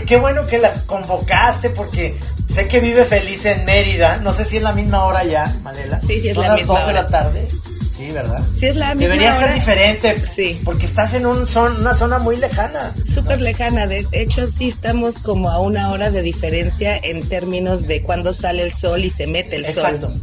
[0.00, 2.16] que qué bueno que la convocaste porque
[2.52, 4.18] sé que vive feliz en Mérida.
[4.18, 6.00] No sé si es la misma hora ya, Manela.
[6.00, 7.02] Sí, sí, es Son la las misma 2 de hora.
[7.02, 7.48] la tarde.
[7.96, 8.40] Sí, ¿verdad?
[8.56, 10.16] Sí, es la misma Debería ser diferente.
[10.34, 10.60] Sí.
[10.64, 12.92] Porque estás en un son, una zona muy lejana.
[13.12, 18.02] Súper lejana, de hecho sí estamos como a una hora de diferencia en términos de
[18.02, 20.08] cuándo sale el sol y se mete el Exacto.
[20.08, 20.20] sol.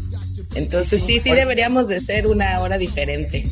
[0.55, 1.41] Entonces sí, sí Oye.
[1.41, 3.45] deberíamos de ser una hora diferente.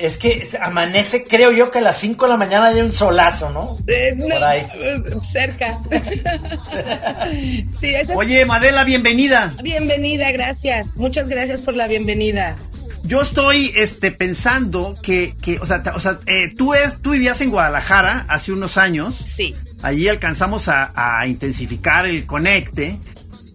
[0.00, 3.50] Es que amanece, creo yo, que a las 5 de la mañana hay un solazo,
[3.50, 3.76] ¿no?
[3.86, 4.66] Eh, no, Por ahí.
[4.78, 5.78] eh, cerca.
[7.78, 9.52] sí, es- Oye, Madela, bienvenida.
[9.62, 10.96] Bienvenida, gracias.
[10.96, 12.56] Muchas gracias por la bienvenida.
[13.02, 17.40] Yo estoy este, pensando que, que o sea, o sea eh, tú, es, tú vivías
[17.40, 19.14] en Guadalajara hace unos años.
[19.24, 19.54] Sí.
[19.82, 22.96] Allí alcanzamos a, a intensificar el conecte.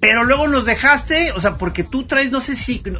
[0.05, 2.99] Pero luego nos dejaste, o sea, porque tú traes, no sé si, no,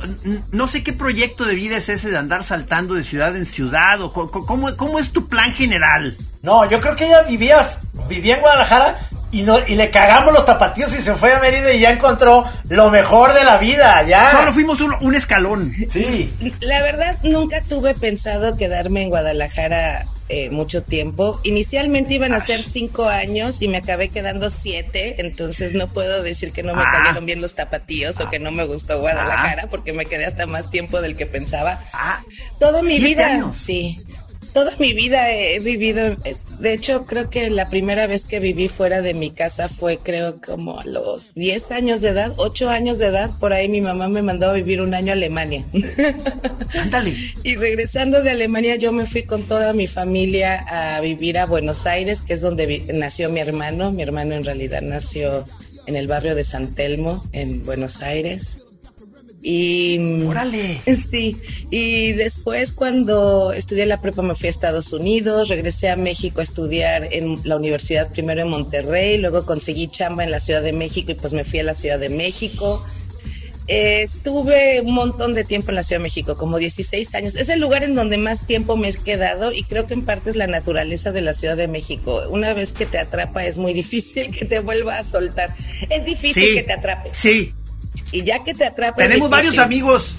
[0.52, 4.02] no sé qué proyecto de vida es ese de andar saltando de ciudad en ciudad,
[4.02, 6.18] o cómo, cómo es tu plan general.
[6.42, 7.70] No, yo creo que ella vivía,
[8.10, 8.98] vivía en Guadalajara
[9.32, 12.44] y, no, y le cagamos los tapatíos y se fue a Mérida y ya encontró
[12.70, 14.32] lo mejor de la vida, ya.
[14.32, 15.72] Solo fuimos un, un escalón.
[15.92, 16.34] Sí.
[16.62, 21.40] La verdad, nunca tuve pensado quedarme en Guadalajara eh, mucho tiempo.
[21.44, 26.52] Inicialmente iban a ser cinco años y me acabé quedando siete, entonces no puedo decir
[26.52, 26.92] que no me Ah.
[27.04, 30.70] cayeron bien los tapatíos o que no me gustó Guadalajara porque me quedé hasta más
[30.72, 31.80] tiempo del que pensaba.
[31.94, 32.24] Ah,
[32.60, 33.58] Toda mi ¿siete vida, años?
[33.58, 33.98] sí.
[34.56, 36.16] Toda mi vida he vivido,
[36.60, 40.40] de hecho creo que la primera vez que viví fuera de mi casa fue creo
[40.40, 44.08] como a los 10 años de edad, 8 años de edad, por ahí mi mamá
[44.08, 45.66] me mandó a vivir un año a Alemania.
[46.80, 47.18] Ándale.
[47.44, 51.86] Y regresando de Alemania, yo me fui con toda mi familia a vivir a Buenos
[51.86, 53.92] Aires, que es donde nació mi hermano.
[53.92, 55.46] Mi hermano en realidad nació
[55.86, 58.65] en el barrio de San Telmo, en Buenos Aires.
[59.48, 60.82] Y Órale.
[61.08, 61.38] Sí,
[61.70, 66.44] y después cuando estudié la prepa me fui a Estados Unidos, regresé a México a
[66.44, 71.12] estudiar en la universidad primero en Monterrey, luego conseguí chamba en la Ciudad de México
[71.12, 72.84] y pues me fui a la Ciudad de México.
[73.68, 77.36] Eh, estuve un montón de tiempo en la Ciudad de México, como 16 años.
[77.36, 80.32] Es el lugar en donde más tiempo me he quedado y creo que en parte
[80.32, 82.24] es la naturaleza de la Ciudad de México.
[82.32, 85.54] Una vez que te atrapa es muy difícil que te vuelva a soltar.
[85.90, 86.54] Es difícil Sí.
[86.56, 87.10] que te atrape.
[87.14, 87.54] Sí.
[88.12, 89.02] Y ya que te atrapa...
[89.02, 90.16] es Tenemos varios amigos.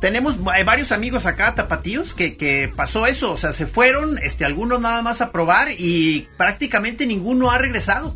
[0.00, 3.32] Tenemos eh, varios amigos acá, tapatíos, que, que pasó eso.
[3.32, 8.14] O sea, se fueron, este, algunos nada más a probar y prácticamente ninguno ha regresado.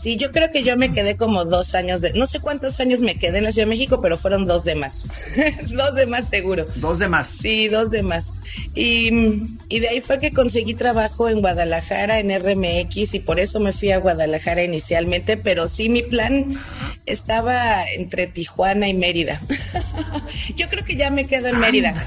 [0.00, 3.00] Sí, yo creo que yo me quedé como dos años de, no sé cuántos años
[3.00, 5.06] me quedé en la Ciudad de México, pero fueron dos de más,
[5.70, 6.66] dos de más seguro.
[6.76, 7.26] Dos de más.
[7.26, 8.32] Sí, dos de más.
[8.76, 9.10] Y,
[9.68, 13.72] y de ahí fue que conseguí trabajo en Guadalajara, en RMX, y por eso me
[13.72, 16.46] fui a Guadalajara inicialmente, pero sí mi plan
[17.04, 19.40] estaba entre Tijuana y Mérida.
[20.56, 22.06] yo creo que ya me quedo en Mérida.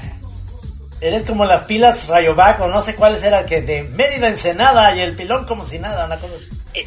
[1.02, 5.00] Eres como las pilas Rayovac o no sé cuáles eran que de Mérida Ensenada y
[5.00, 6.34] el pilón como si nada, una cosa.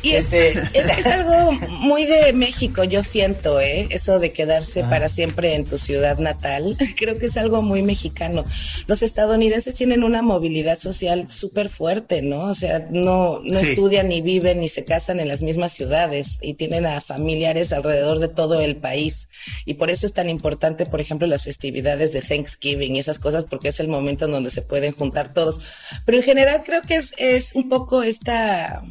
[0.03, 3.87] Y es, Este- es es algo muy de México, yo siento, ¿eh?
[3.91, 4.89] Eso de quedarse Ah.
[4.89, 8.43] para siempre en tu ciudad natal, creo que es algo muy mexicano.
[8.87, 12.41] Los estadounidenses tienen una movilidad social súper fuerte, ¿no?
[12.49, 13.69] O sea, no, no Sí.
[13.69, 18.19] estudian ni viven ni se casan en las mismas ciudades y tienen a familiares alrededor
[18.19, 19.29] de todo el país.
[19.65, 23.45] Y por eso es tan importante, por ejemplo, las festividades de Thanksgiving y esas cosas,
[23.47, 25.61] porque es el momento en donde se pueden juntar todos.
[26.05, 28.83] Pero en general creo que es, es un poco esta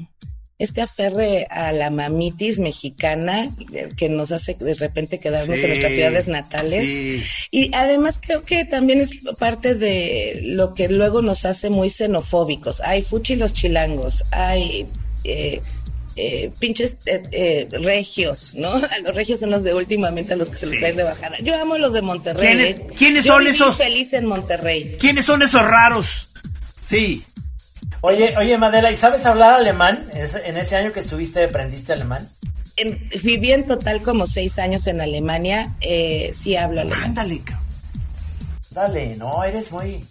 [0.58, 5.68] este aferre a la mamitis mexicana eh, que nos hace de repente quedarnos Sí, en
[5.70, 6.86] nuestras ciudades natales.
[6.86, 7.22] sí.
[7.50, 12.80] Y además creo que también es parte de lo que luego nos hace muy xenofóbicos.
[12.82, 14.86] Hay fuchi los chilangos, hay
[15.24, 15.60] eh,
[16.16, 18.68] eh, pinches eh, eh, regios, ¿no?
[18.74, 20.80] A los regios son los de últimamente a los que se les Sí.
[20.80, 21.36] traen de bajada.
[21.42, 22.46] Yo amo los de Monterrey.
[22.46, 23.76] ¿Quiénes- quiénes Yo son viví esos?
[23.76, 24.96] feliz en Monterrey.
[25.00, 26.28] ¿Quiénes son esos raros?
[26.88, 27.24] Sí.
[28.06, 30.06] Oye, oye, Madela, ¿y sabes hablar alemán?
[30.12, 32.28] En ese, año que estuviste, aprendiste alemán.
[32.76, 35.74] En- viví en total como seis años en Alemania.
[35.80, 37.02] Eh, sí hablo alemán.
[37.04, 37.64] Ándale, cabrón.
[38.72, 40.04] Dale, no, eres muy.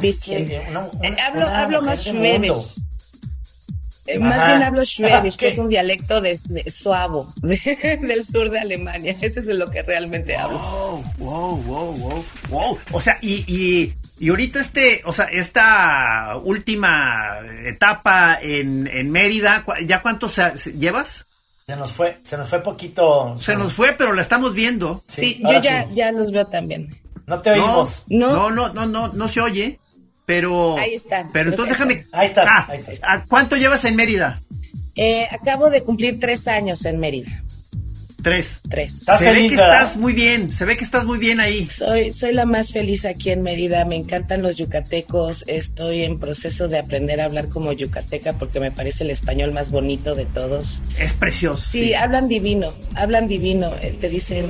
[0.00, 0.46] Bisschen.
[0.46, 2.74] que una- una- Eh, hablo una hablo mujer más schwäbisch.
[4.06, 8.48] Eh, más bien hablo schwäbisch, que es un dialecto de, de suavo, de- del sur
[8.50, 9.16] de Alemania.
[9.20, 10.58] Ese es lo que realmente hablo.
[10.60, 12.78] Wow, wow, wow, wow, wow.
[12.92, 19.64] O sea, y, y, y ahorita este, o sea, esta última etapa en, en Mérida,
[19.64, 21.24] ¿cu- ¿ya cuánto se- se- llevas?
[21.66, 23.36] Se nos fue, se nos fue poquito.
[23.40, 25.02] Se nos fue, pero la estamos viendo.
[25.08, 25.90] Sí, yo ya, sí.
[25.94, 27.00] ya los veo también.
[27.26, 28.02] No te oímos.
[28.08, 28.32] No.
[28.32, 29.80] no, no, no, no, no se oye,
[30.26, 30.76] pero...
[30.78, 32.06] Ahí está, Pero entonces déjame...
[32.12, 33.12] Ahí está, Ah, ahí está.
[33.12, 34.40] ¿a ¿Cuánto llevas en Mérida?
[34.94, 37.42] Eh, acabo de cumplir tres años en Mérida.
[38.24, 38.60] Tres.
[38.70, 39.04] Tres.
[39.18, 41.68] Se ve que estás muy bien, se ve que estás muy bien ahí.
[41.70, 46.66] Soy, soy la más feliz aquí en Mérida, me encantan los yucatecos, estoy en proceso
[46.66, 50.80] de aprender a hablar como yucateca porque me parece el español más bonito de todos.
[50.98, 51.70] Es precioso.
[51.70, 54.48] Sí, hablan divino, hablan divino, eh, te dicen,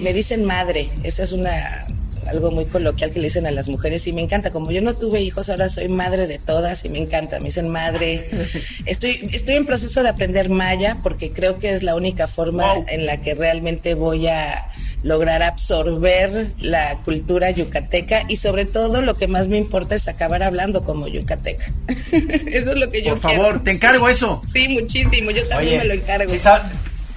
[0.00, 1.86] me dicen madre, esa es una
[2.28, 4.50] algo muy coloquial que le dicen a las mujeres y me encanta.
[4.50, 7.38] Como yo no tuve hijos, ahora soy madre de todas y me encanta.
[7.38, 8.28] Me dicen madre.
[8.86, 13.06] Estoy, estoy en proceso de aprender maya porque creo que es la única forma en
[13.06, 14.68] la que realmente voy a
[15.02, 20.42] lograr absorber la cultura yucateca y sobre todo lo que más me importa es acabar
[20.42, 21.66] hablando como yucateca.
[21.88, 24.42] eso es lo que yo Por favor, te encargo eso.
[24.52, 25.30] Sí, muchísimo.
[25.30, 26.32] Yo también me lo encargo.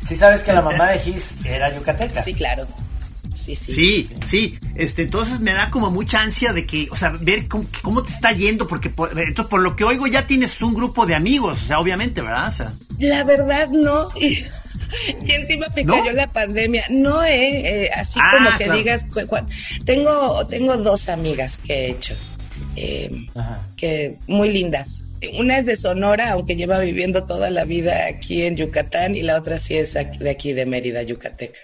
[0.07, 2.23] ¿sí, sabes que la mamá de Gis era yucateca.
[2.23, 2.67] Sí, claro
[3.41, 3.73] sí, sí.
[3.73, 4.59] Sí, sí.
[4.75, 8.31] Este, entonces me da como mucha ansia de que, o sea, ver cómo, te está
[8.31, 11.67] yendo, porque por, entonces, por lo que oigo ya tienes un grupo de amigos, o
[11.67, 12.53] sea, obviamente, ¿verdad?
[12.99, 14.09] La verdad, no.
[14.19, 14.43] Y,
[15.27, 16.85] encima me cayó la pandemia.
[16.89, 19.05] No, eh, eh así como ah, que digas,
[19.85, 22.13] tengo, tengo dos amigas que he hecho,
[22.75, 23.09] eh,
[23.77, 25.03] que muy lindas.
[25.39, 29.37] Una es de Sonora, aunque lleva viviendo toda la vida aquí en Yucatán, y la
[29.37, 31.59] otra sí es de aquí de Mérida, Yucateca.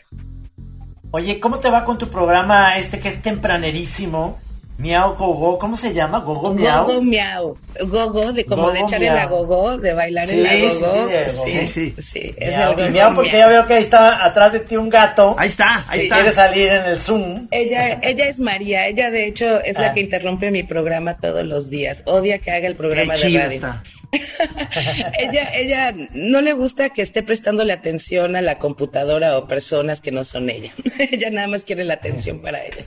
[1.12, 4.40] Oye, ¿cómo te va con tu programa este que es tempranerísimo?
[4.78, 6.20] Miau Gogo, ¿cómo se llama?
[6.20, 6.86] Gogo Miau.
[6.86, 7.58] Gogo Miau.
[7.88, 11.10] Gogo, de como de echar el gogo, de bailar en la gogo.
[11.46, 11.96] Sí, sí, sí.
[12.00, 15.36] sí es el miau, porque ya veo que ahí está atrás de ti un gato.
[15.38, 16.16] Ahí está, ahí está.
[16.16, 17.48] Quiere salir en el Zoom.
[17.52, 19.94] Ella, ella es María, ella de hecho es la ah.
[19.94, 22.04] que interrumpe mi programa todos los días.
[22.06, 23.42] Odia que haga el programa de radio.
[23.42, 23.84] Está.
[25.20, 30.12] ella, ella no le gusta que esté prestándole atención a la computadora o personas que
[30.12, 30.72] no son ella.
[31.00, 32.86] ella nada más quiere la atención para ella.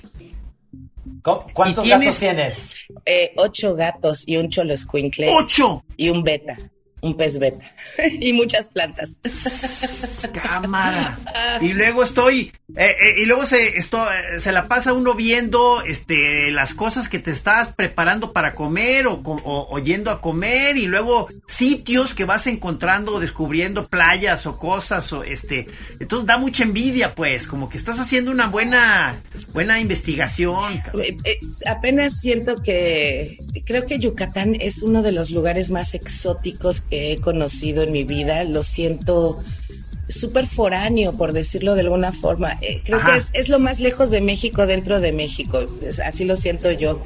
[1.52, 2.75] ¿Cuántos gatos tienes?
[3.05, 5.31] Eh, ocho gatos y un cholo squinkle.
[5.32, 5.85] ¡Ocho!
[5.97, 6.56] Y un beta
[7.02, 7.64] un pez beta
[8.20, 9.19] y muchas plantas.
[10.32, 11.19] Cámara.
[11.61, 15.82] Y luego estoy, eh, eh, y luego se, esto, eh, se la pasa uno viendo
[15.82, 20.87] este, las cosas que te estás preparando para comer o, o, yendo a comer y
[20.87, 25.67] luego sitios que vas encontrando, descubriendo playas o cosas o este,
[25.99, 29.20] entonces da mucha envidia pues, como que estás haciendo una buena,
[29.53, 30.82] buena investigación.
[31.67, 37.82] apenas siento que creo que Yucatán es uno de los lugares más exóticos he conocido
[37.82, 38.44] en mi vida.
[38.44, 39.38] Lo siento
[40.10, 42.58] súper foráneo, por decirlo de alguna forma.
[42.60, 45.64] Eh, creo que es, lo más lejos de México dentro de México,
[46.04, 47.02] así lo siento yo.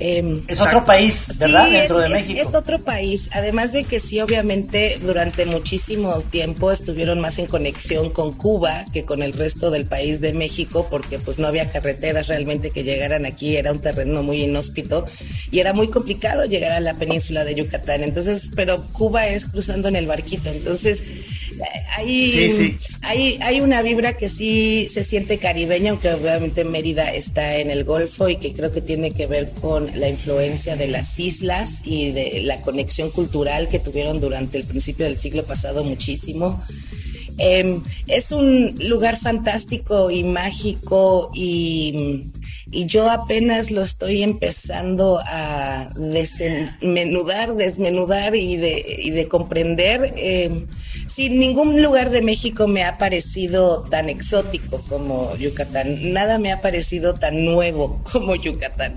[0.00, 1.70] Em, es otro país, ¿verdad?
[1.70, 2.40] dentro de México.
[2.40, 8.10] Es, otro país, además de que sí, obviamente, durante muchísimo tiempo estuvieron más en conexión
[8.10, 12.28] con Cuba que con el resto del país de México, porque pues no había carreteras
[12.28, 15.04] realmente que llegaran aquí, era un terreno muy inhóspito
[15.50, 18.04] y era muy complicado llegar a la península de Yucatán.
[18.04, 21.02] Entonces, pero Cuba es cruzando en el barquito, entonces
[21.96, 27.70] hay, Hay, hay una vibra que sí se siente caribeña, aunque obviamente Mérida está en
[27.70, 31.82] el Golfo y que creo que tiene que ver con la influencia de las islas
[31.84, 36.60] y de la conexión cultural que tuvieron durante el principio del siglo pasado muchísimo.
[37.38, 42.24] Em, es un lugar fantástico y mágico y,
[42.70, 50.12] yo apenas lo estoy empezando a desmenudar, desmenudar y de, y de comprender.
[50.16, 50.66] Eh,
[51.18, 56.12] sin ningún lugar de México me ha parecido tan exótico como Yucatán.
[56.12, 58.96] Nada me ha parecido tan nuevo como Yucatán.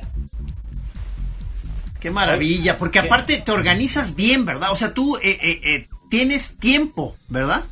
[2.00, 4.72] Qué maravilla, porque aparte te organizas bien, ¿verdad?
[4.72, 7.64] O sea, tú eh, eh, eh, tienes tiempo, ¿verdad?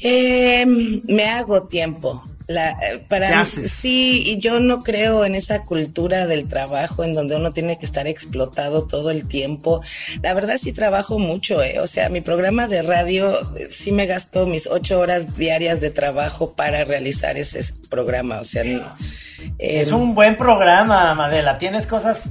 [0.00, 2.24] Em, me hago tiempo.
[2.48, 7.36] La, eh, para sí, y yo no creo en esa cultura del trabajo en donde
[7.36, 9.82] uno tiene que estar explotado todo el tiempo.
[10.22, 11.78] La verdad sí trabajo mucho, eh.
[11.78, 15.90] o sea, mi programa de radio eh, sí me gasto mis ocho horas diarias de
[15.90, 18.64] trabajo para realizar ese programa, o sea,
[19.58, 21.58] es un buen programa, Madela.
[21.58, 22.30] Tienes cosas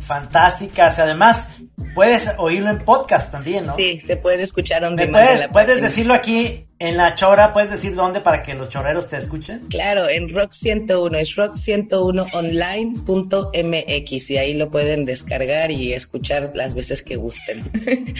[0.00, 0.98] fantásticas.
[0.98, 1.48] Además,
[1.94, 3.76] puedes oírlo en podcast también, ¿no?
[3.76, 8.20] Sí, se puede escuchar donde puedes, puedes decirlo aquí en la chora, ¿puedes decir dónde
[8.20, 9.66] para que los chorreros te escuchen?
[9.68, 17.02] Claro, en Rock 101, es rock101online.mx y ahí lo pueden descargar y escuchar las veces
[17.02, 17.68] que gusten.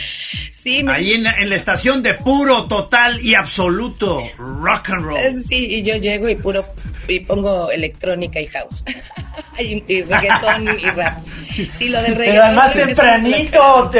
[0.51, 5.19] sí, Ahí en la, estación de puro, total y absoluto rock and roll.
[5.19, 6.65] Eh, sí, y yo llego y puro
[7.07, 8.85] y pongo electrónica y house.
[9.59, 11.25] y, reggaetón y rap.
[11.77, 12.27] Sí, lo del reggaetón.
[12.27, 13.91] Pero además tempranito,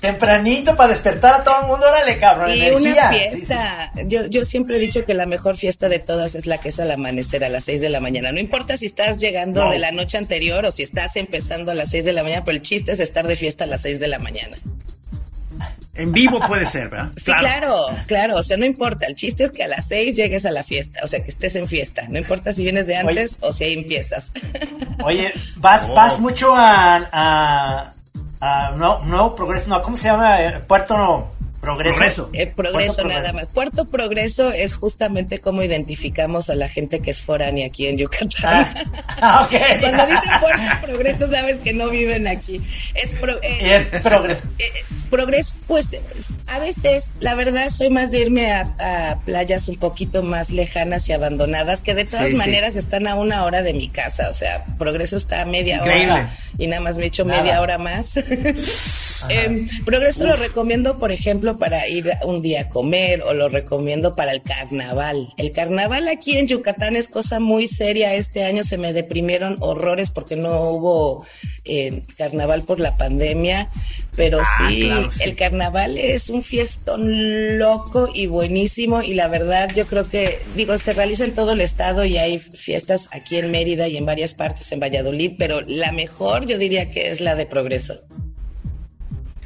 [0.00, 2.52] Tempranito para despertar a todo el mundo, órale, cabrón.
[2.52, 3.92] Sí, una fiesta.
[4.06, 6.78] Yo, yo siempre he dicho que la mejor fiesta de todas es la que es
[6.78, 8.30] al amanecer a las 6 de la mañana.
[8.30, 11.90] No importa si estás llegando de la noche anterior o si estás empezando a las
[11.90, 14.08] 6 de la mañana, pero el chiste es estar de fiesta a las 6 de
[14.08, 14.56] la mañana.
[15.98, 17.10] En vivo puede ser, ¿verdad?
[17.16, 17.86] Sí, claro.
[18.06, 20.62] claro, o sea, no importa, el chiste es que a las seis llegues a la
[20.62, 23.64] fiesta, o sea, que estés en fiesta, no importa si vienes de antes o si
[23.64, 24.32] ahí empiezas.
[25.02, 26.20] Oye, vas, vas oh.
[26.20, 27.92] mucho a, a,
[28.40, 30.40] a no, no, progreso, no, ¿cómo se llama?
[30.42, 31.28] Eh, Puerto
[31.62, 32.30] no, Progreso.
[32.32, 33.48] Eh, progreso nada más.
[33.48, 38.32] Puerto Progreso es justamente como identificamos a la gente que es foránea aquí en Yucatán.
[38.42, 38.74] Ah,
[39.20, 39.48] ah
[39.80, 42.60] Cuando dicen Puerto Progreso sabes que no viven aquí.
[42.94, 44.40] Es, eh, es progreso.
[44.58, 44.64] Eh,
[45.10, 45.96] progreso, pues
[46.46, 51.12] a veces, la verdad, soy más de irme a, playas un poquito más lejanas y
[51.12, 54.28] abandonadas, que de todas maneras están a una hora de mi casa.
[54.30, 57.78] O sea, Progreso está a media hora y nada más me he hecho media hora
[57.78, 58.14] más.
[59.28, 64.14] Em, progreso lo recomiendo, por ejemplo, para ir un día a comer o lo recomiendo
[64.14, 65.28] para el carnaval.
[65.36, 68.14] El carnaval aquí en Yucatán es cosa muy seria.
[68.14, 71.26] Este año se me deprimieron horrores porque no hubo
[71.64, 73.68] eh, carnaval por la pandemia,
[74.16, 74.90] pero ah, sí,
[75.20, 80.78] el carnaval es un fiestón loco y buenísimo y la verdad yo creo que, digo,
[80.78, 84.34] se realiza en todo el estado y hay fiestas aquí en Mérida y en varias
[84.34, 88.00] partes en Valladolid, pero la mejor yo diría que es la de Progreso.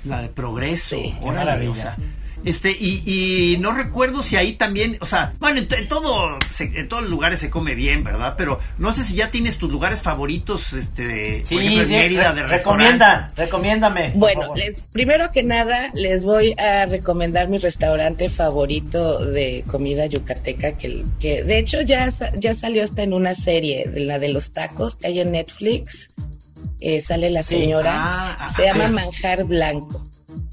[0.05, 1.97] La de Progreso, sí, maravillosa.
[2.45, 7.11] Este, y, no recuerdo si ahí también, o sea, bueno, en, todo, en todos los
[7.11, 8.35] lugares se come bien, ¿verdad?
[8.37, 12.43] Pero no sé si ya tienes tus lugares favoritos, este, por ejemplo, en Mérida, de
[12.43, 14.13] Recomienda, recomiéndame.
[14.17, 20.73] Bueno, les, primero que nada, les voy a recomendar mi restaurante favorito de comida yucateca,
[20.73, 24.97] que, que de hecho ya, ya salió hasta en una serie, la de los tacos
[24.97, 26.09] que hay en Netflix.
[26.81, 30.03] Eh, sale la señora, ah, se llama Manjar Blanco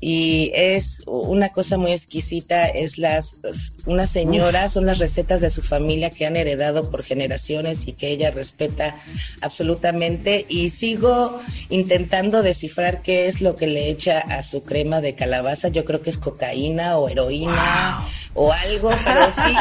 [0.01, 3.37] y es una cosa muy exquisita, es las
[3.85, 8.09] una señora, son las recetas de su familia que han heredado por generaciones y que
[8.09, 8.95] ella respeta
[9.41, 10.45] absolutamente.
[10.47, 11.37] Y sigo
[11.69, 16.01] intentando descifrar qué es lo que le echa a su crema de calabaza, yo creo
[16.01, 19.55] que es cocaína o heroína o algo, pero sí,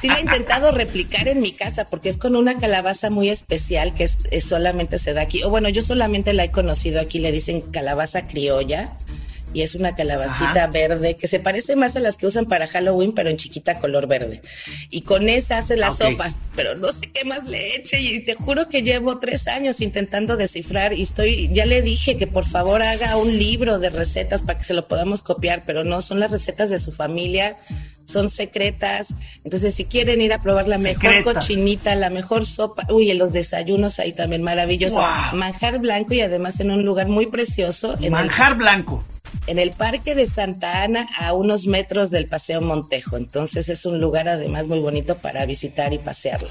[0.00, 3.94] sí la he intentado replicar en mi casa porque es con una calabaza muy especial
[3.94, 4.08] que
[4.40, 8.26] solamente se da aquí, o bueno, yo solamente la he conocido aquí, le dicen calabaza
[8.26, 8.96] criolla
[9.52, 13.12] y es una calabacita verde que se parece más a las que usan para Halloween,
[13.12, 14.40] pero en chiquita color verde.
[14.90, 18.34] Y con esa hace la sopa, pero no sé qué más le eche y te
[18.34, 22.82] juro que llevo tres años intentando descifrar y estoy, ya le dije que por favor
[22.82, 26.30] haga un libro de recetas para que se lo podamos copiar, pero no, son las
[26.30, 27.56] recetas de su familia,
[28.12, 29.14] son secretas.
[29.44, 33.32] Entonces, si quieren ir a probar la mejor cochinita, la mejor sopa, uy, en los
[33.32, 35.02] desayunos ahí también maravilloso.
[35.32, 37.96] Manjar blanco y además en un lugar muy precioso.
[38.00, 39.02] En Manjar blanco
[39.46, 43.16] en el Parque de Santa Ana a unos metros del Paseo Montejo.
[43.16, 46.48] Entonces es un lugar además muy bonito para visitar y pasearlo.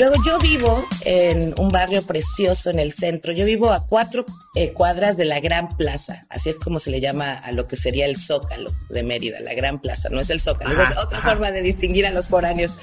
[0.00, 3.32] Luego yo vivo en un barrio precioso en el centro.
[3.32, 6.26] Yo vivo a cuatro eh, cuadras de la Gran Plaza.
[6.30, 9.52] Así es como se le llama a lo que sería el Zócalo de Mérida, la
[9.52, 10.08] Gran Plaza.
[10.08, 12.78] No es el Zócalo, es otra forma de distinguir a los foráneos.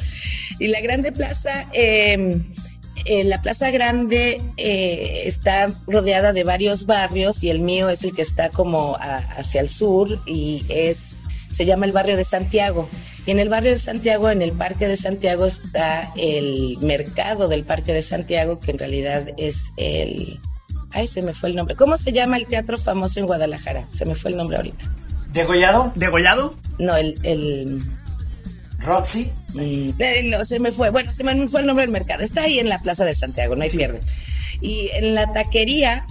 [0.59, 2.39] Y la Grande Plaza eh,
[3.05, 8.13] eh, la Plaza Grande eh, está rodeada de varios barrios y el mío es el
[8.13, 11.17] que está como hacia el sur y es
[11.57, 12.87] se llama el barrio de Santiago.
[13.25, 17.63] Y en el barrio de Santiago, en el Parque de Santiago, está el mercado del
[17.63, 20.39] Parque de Santiago, que en realidad es el...
[20.91, 21.75] Ay, se me fue el nombre.
[21.75, 23.87] ¿Cómo se llama el teatro famoso en Guadalajara?
[23.89, 24.83] Se me fue el nombre ahorita.
[25.33, 25.91] ¿Degollado?
[25.95, 26.55] ¿Degollado?
[26.77, 27.15] No, el...
[27.23, 27.81] el
[28.77, 29.31] Roxy.
[29.57, 30.91] Eh, no, se me fue.
[30.91, 32.23] Bueno, se me fue el nombre del mercado.
[32.23, 33.99] Está ahí en la Plaza de Santiago, no hay pierde.
[34.61, 36.05] Y en la taquería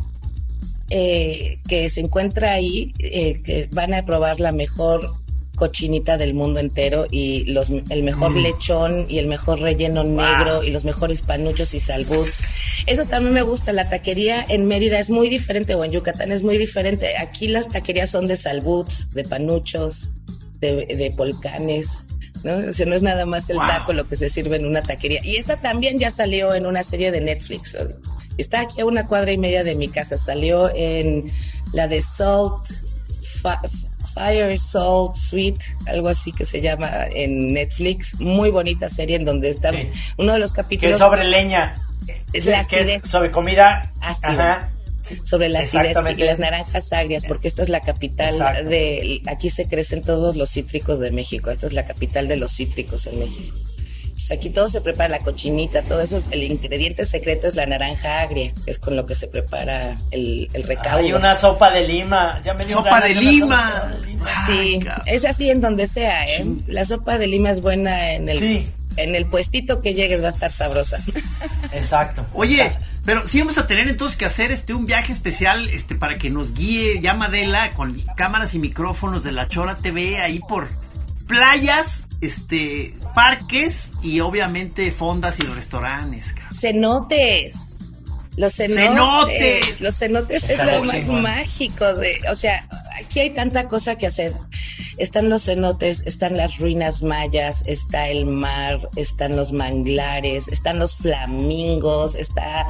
[0.91, 5.09] eh, que se encuentra ahí, eh, que van a probar la mejor
[5.57, 8.39] cochinita del mundo entero y los, el mejor mm.
[8.39, 12.45] lechón y el mejor relleno negro y los mejores panuchos y salbuts.
[12.87, 13.73] Eso también me gusta.
[13.73, 17.17] La taquería en Mérida es muy diferente o en Yucatán es muy diferente.
[17.17, 20.11] Aquí las taquerías son de salbuts, de panuchos,
[20.61, 22.05] de, de volcanes
[22.45, 22.69] ¿no?
[22.69, 25.21] O sea, no es nada más el taco lo que se sirve en una taquería.
[25.25, 27.77] Y esa también ya salió en una serie de Netflix.
[28.39, 30.19] Está aquí a una cuadra y media de mi casa.
[30.19, 31.31] Salió en
[31.73, 32.69] la de Salt,
[34.17, 35.57] Fire Salt Sweet,
[35.89, 38.19] algo así que se llama en Netflix.
[38.19, 39.73] Muy bonita serie en donde está
[40.17, 40.95] uno de los capítulos.
[40.95, 41.75] Que sobre leña.
[42.33, 42.67] Es la
[43.05, 43.93] sobre comida.
[44.01, 44.71] Ajá
[45.25, 50.03] sobre las y las naranjas agrias, porque esta es la capital de, aquí se crecen
[50.03, 53.57] todos los cítricos de México, esta es la capital de los cítricos en México.
[54.17, 58.21] Pues aquí todo se prepara, la cochinita, todo eso, el ingrediente secreto es la naranja
[58.23, 61.05] agria, que es con lo que se prepara el, el recaudo.
[61.05, 63.93] Hay una sopa de lima, ya me dio sopa de lima.
[64.47, 66.47] Sí, es así en donde sea, ¿eh?
[66.67, 68.65] La sopa de lima es buena en el,
[68.97, 70.99] en el puestito que llegues, va a estar sabrosa.
[71.75, 72.25] Exacto.
[72.33, 72.73] Oye,
[73.05, 76.31] Pero sí vamos a tener entonces que hacer este un viaje especial este para que
[76.31, 80.69] nos guíe ya Madela con cámaras y micrófonos de la Chora TV ahí por
[81.29, 86.35] playas, este parques y obviamente fondas y restaurantes.
[86.59, 87.75] Cenotes.
[88.37, 89.81] Los cenotes.
[89.81, 92.69] Los cenotes es lo más mágico de, o sea,
[92.99, 94.33] aquí hay tanta cosa que hacer.
[94.99, 100.97] Están los cenotes, están las ruinas mayas, está el mar, están los manglares, están los
[100.97, 102.67] flamingos, está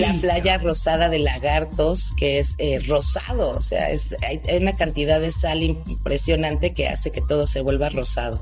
[0.00, 5.20] la playa rosada de lagartos, que es eh, rosado, o sea, es, hay, una cantidad
[5.20, 8.40] de sal impresionante que hace que todo se vuelva rosado.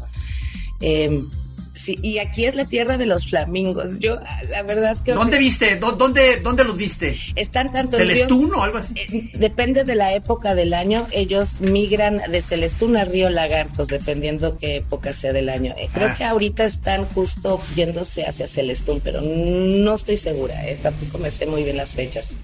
[1.74, 3.98] Sí, y aquí es la tierra de los flamingos.
[3.98, 4.18] Yo,
[4.50, 5.14] la verdad que...
[5.14, 5.76] ¿Dónde viste?
[5.76, 7.18] ¿Dónde, ¿Dónde los viste?
[7.34, 8.94] Están tanto ¿Celestún o algo así?
[8.96, 11.08] Eh, depende de la época del año.
[11.10, 15.74] Ellos migran de Celestún a Río Lagartos, dependiendo qué época sea del año.
[15.78, 16.14] Eh, creo ah.
[16.14, 20.64] que ahorita están justo yéndose hacia Celestún, pero no estoy segura.
[20.68, 22.34] Eh, tampoco me sé muy bien las fechas.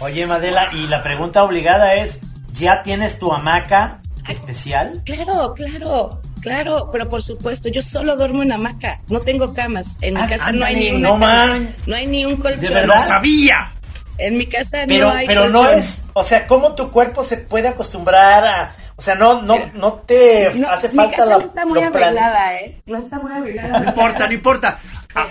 [0.00, 2.20] Oye, Madela, y la pregunta obligada es,
[2.54, 5.02] ¿ya tienes tu hamaca especial?
[5.04, 6.22] Claro, claro.
[6.40, 9.96] Claro, pero por supuesto, yo solo duermo en hamaca, no tengo camas.
[10.00, 12.60] En mi ah, casa no hay ni una no, no hay ni un colchón.
[12.60, 12.96] ¿De verdad?
[12.96, 13.72] ¡Lo sabía!
[14.18, 17.38] En mi casa pero, no hay Pero no es, o sea, ¿cómo tu cuerpo se
[17.38, 21.38] puede acostumbrar a, o sea, no, no, no te hace falta la.
[21.38, 22.82] No está muy arreglada, ¿eh?
[22.84, 23.80] No está muy arreglada.
[23.80, 24.78] No importa, no importa.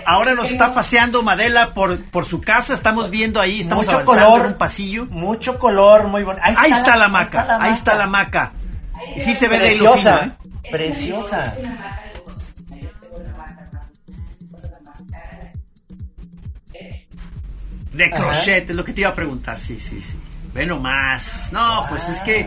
[0.06, 4.46] ahora nos está paseando Madela por, por su casa, estamos viendo ahí, estamos mucho color,
[4.46, 5.06] un pasillo.
[5.06, 6.42] Mucho color, muy bonito.
[6.44, 8.50] Ahí está, la, maca, ahí está la maca.
[9.14, 10.32] Y sí se ve de lo ¿eh?
[10.68, 11.54] Preciosa.
[17.92, 20.16] De crochet, es lo que te iba a preguntar, sí, sí, sí.
[20.54, 21.50] Ve nomás.
[21.52, 22.46] No, pues es que.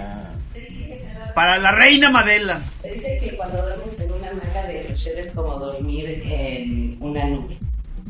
[1.36, 2.62] Para la reina Madela.
[2.84, 7.58] Dice que cuando duermes en una hamaca de crochet es como dormir en una nube.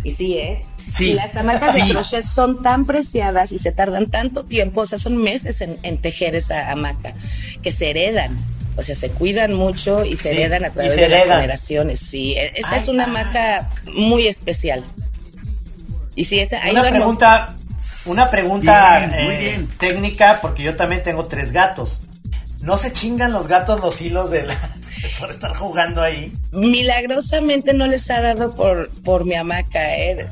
[0.03, 0.63] Y sí, ¿eh?
[0.91, 1.11] Sí.
[1.11, 4.99] Y las hamacas de crochet son tan preciadas y se tardan tanto tiempo, o sea,
[4.99, 7.13] son meses en, en tejer esa hamaca,
[7.61, 8.37] que se heredan.
[8.75, 11.99] O sea, se cuidan mucho y se heredan a través de las generaciones.
[11.99, 14.83] Sí, e, esta es una maca muy especial.
[16.15, 17.55] Y sí, esa, una pregunta,
[18.05, 22.01] una pregunta eh, técnica, porque yo también tengo tres gatos.
[22.61, 24.55] ¿No se chingan los gatos los hilos de la,
[25.19, 26.31] por estar jugando ahí?
[26.51, 29.97] Milagrosamente no les ha dado por, por mi hamaca.
[29.97, 30.27] ¿eh?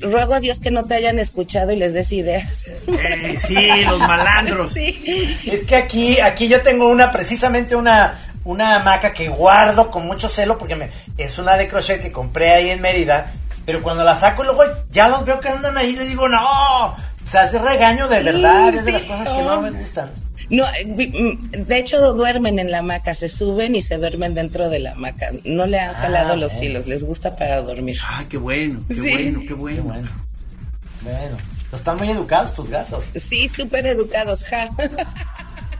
[0.00, 2.66] Ruego a Dios que no te hayan escuchado y les des ideas.
[2.86, 4.72] Eh, sí, los malandros.
[4.72, 5.38] Sí.
[5.46, 10.28] Es que aquí, aquí yo tengo una, precisamente una, una hamaca que guardo con mucho
[10.28, 13.32] celo porque me, es una de crochet que compré ahí en Mérida.
[13.64, 16.86] Pero cuando la saco luego ya los veo que andan ahí, les digo, no.
[16.86, 20.10] O sea, es regaño de verdad, es de las cosas que no me gustan.
[20.50, 24.68] No, eh, mm, de hecho duermen en la hamaca, se suben y se duermen dentro
[24.68, 25.30] de la hamaca.
[25.44, 27.98] No le han ah, jalado los hilos, les gusta para dormir.
[28.06, 29.82] Ay, qué bueno, qué bueno, qué bueno.
[29.82, 30.08] bueno.
[31.02, 31.36] Bueno,
[31.72, 33.04] están muy educados tus gatos.
[33.14, 34.68] Sí, súper educados, ja.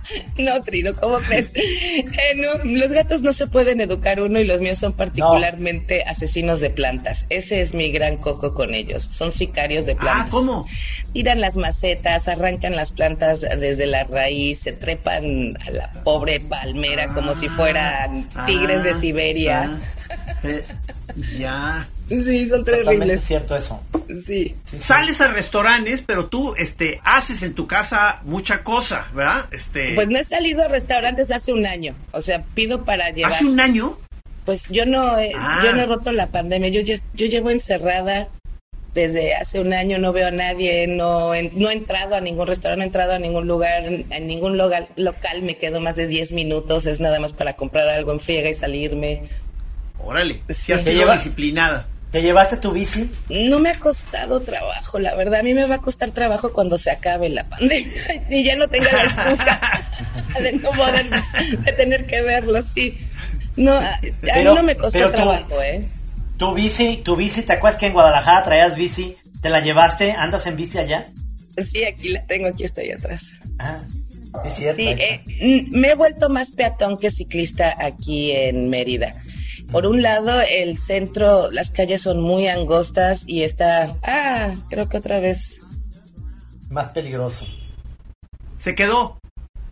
[0.39, 1.53] No, Trino, ¿cómo crees?
[1.57, 6.71] Eh, los gatos no se pueden educar uno y los míos son particularmente asesinos de
[6.71, 7.27] plantas.
[7.31, 9.03] Ese es mi gran coco con ellos.
[9.03, 10.27] Son sicarios de ah, plantas.
[10.27, 10.67] Ah, ¿cómo?
[11.13, 17.09] Tiran las macetas, arrancan las plantas desde la raíz, se trepan a la pobre palmera
[17.15, 19.79] como si fueran tigres de ah, Siberia.
[20.43, 20.65] Eh,
[21.39, 21.89] ya.
[22.09, 23.21] Sí, son terribles.
[23.21, 23.81] Es cierto eso.
[24.25, 24.55] Sí.
[24.79, 29.47] Sales a restaurantes, pero tú este haces en tu casa mucha cosa, ¿verdad?
[29.51, 31.95] Este Pues no he salido a restaurantes hace un año.
[32.13, 33.33] O sea, pido para llevar.
[33.33, 33.99] ¿Hace un año?
[34.45, 35.63] Pues yo no he, ah.
[35.65, 36.69] yo no he roto la pandemia.
[36.69, 38.29] Yo yo llevo encerrada
[38.97, 42.79] desde hace un año, no veo a nadie, no, no he entrado a ningún restaurante,
[42.79, 46.33] no he entrado a ningún lugar, en ningún local, local me quedo más de 10
[46.33, 49.25] minutos, es nada más para comprar algo en friega y salirme.
[49.99, 51.89] Órale, si has sido disciplinada.
[52.11, 53.11] ¿Te llevaste tu bici?
[53.29, 55.41] No me ha costado trabajo, la verdad.
[55.41, 57.93] A mí me va a costar trabajo cuando se acabe la pandemia
[58.31, 59.61] y ya no tenga la excusa
[60.41, 61.07] de no poder,
[61.59, 62.97] de tener que verlo, sí.
[63.57, 65.89] No, a, mí no me costó trabajo, ¿eh?
[66.37, 69.17] Tu bici, tu bici, ¿te acuerdas que en Guadalajara traías bici?
[69.41, 70.13] ¿Te la llevaste?
[70.13, 71.07] ¿Andas en bici allá?
[71.65, 73.33] Sí, aquí la tengo, aquí estoy atrás.
[73.59, 73.79] Ah,
[74.45, 74.83] es cierto.
[74.83, 79.13] Sí, eh, me he vuelto más peatón que ciclista aquí en Mérida.
[79.71, 84.97] Por un lado, el centro, las calles son muy angostas y está, ah, creo que
[84.99, 85.61] otra vez.
[86.71, 87.47] Más peligroso.
[88.57, 89.19] Se quedó.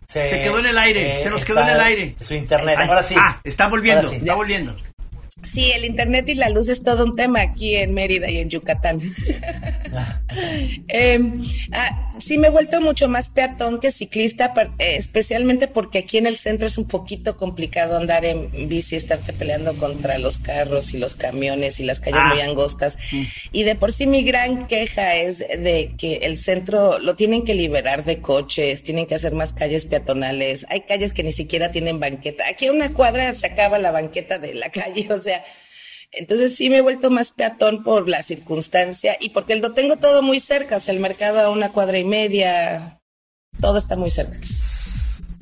[0.07, 2.15] Se, quedó en el aire, se nos quedó en el aire.
[2.21, 3.15] Su internet, ahora sí.
[3.17, 4.75] Ah, está volviendo, está volviendo.
[5.45, 8.49] Sí, el internet y la luz es todo un tema aquí en Mérida y en
[8.49, 8.99] Yucatán.
[10.87, 16.17] Em, ah, sí me he vuelto mucho más peatón que ciclista, eh, especialmente porque aquí
[16.17, 20.93] en el centro es un poquito complicado andar en bici, estarte peleando contra los carros
[20.93, 22.45] y los camiones y las calles muy ah.
[22.45, 22.97] angostas.
[23.11, 23.23] Mm.
[23.51, 27.55] Y de por sí mi gran queja es de que el centro lo tienen que
[27.55, 30.65] liberar de coches, tienen que hacer más calles peatonales.
[30.69, 32.45] Hay calles que ni siquiera tienen banqueta.
[32.49, 35.34] Aquí a una cuadra se acaba la banqueta de la calle, o sea,
[36.11, 40.21] entonces sí me he vuelto más peatón por la circunstancia y porque lo tengo todo
[40.21, 42.99] muy cerca, o sea, el mercado a una cuadra y media,
[43.59, 44.37] todo está muy cerca.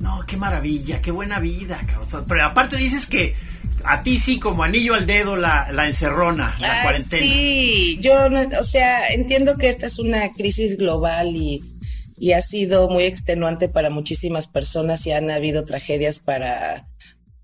[0.00, 1.80] No, qué maravilla, qué buena vida.
[2.28, 3.34] Pero aparte dices que
[3.84, 7.24] a ti sí como anillo al dedo la, la encerrona, la cuarentena.
[7.24, 8.28] Sí, yo,
[8.58, 11.62] o sea, entiendo que esta es una crisis global y,
[12.16, 16.88] y ha sido muy extenuante para muchísimas personas y han habido tragedias para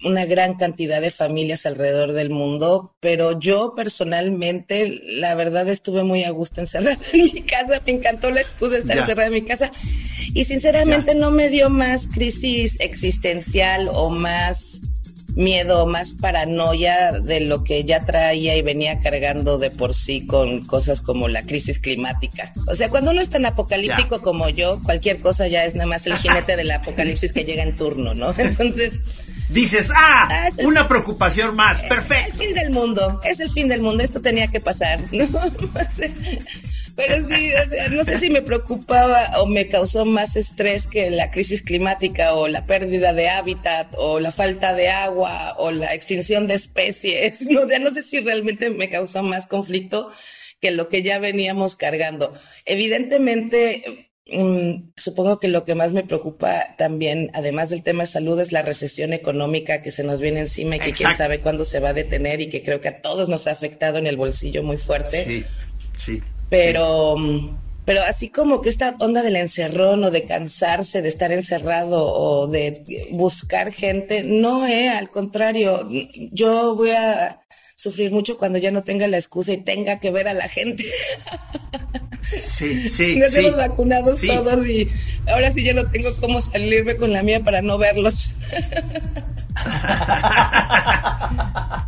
[0.02, 6.24] una gran cantidad de familias alrededor del mundo, pero yo personalmente, la verdad, estuve muy
[6.24, 9.42] a gusto encerrada en mi casa, me encantó la excusa de estar encerrada en mi
[9.42, 9.70] casa
[10.34, 14.80] y sinceramente no me dio más crisis existencial o más
[15.36, 20.64] miedo, más paranoia de lo que ya traía y venía cargando de por sí con
[20.66, 22.52] cosas como la crisis climática.
[22.68, 26.06] O sea, cuando uno es tan apocalíptico como yo, cualquier cosa ya es nada más
[26.06, 28.34] el jinete del apocalipsis que llega en turno, ¿no?
[28.38, 28.98] Entonces
[29.50, 32.28] dices, ah, ah una preocupación más, perfecto.
[32.28, 35.00] Es el fin del mundo, es el fin del mundo, esto tenía que pasar.
[36.96, 37.50] Pero sí,
[37.92, 42.46] no sé si me preocupaba o me causó más estrés que la crisis climática o
[42.46, 47.46] la pérdida de hábitat o la falta de agua o la extinción de especies.
[47.50, 50.10] No, no sé si realmente me causó más conflicto
[50.60, 52.32] que lo que ya veníamos cargando.
[52.64, 58.38] Evidentemente, Mm, supongo que lo que más me preocupa también, además del tema de salud,
[58.40, 61.80] es la recesión económica que se nos viene encima y que quién sabe cuándo se
[61.80, 64.62] va a detener y que creo que a todos nos ha afectado en el bolsillo
[64.62, 65.24] muy fuerte.
[65.24, 65.44] Sí,
[65.96, 66.22] sí.
[66.48, 71.32] Pero, mm, pero así como que esta onda del encerrón o de cansarse de estar
[71.32, 75.88] encerrado o de buscar gente, no, eh, al contrario,
[76.30, 77.40] yo voy a
[77.80, 80.84] sufrir mucho cuando ya no tenga la excusa y tenga que ver a la gente.
[82.42, 83.16] Sí, sí.
[83.20, 84.86] Nos hemos vacunado todos y
[85.26, 88.34] ahora sí ya no tengo cómo salirme con la mía para no verlos.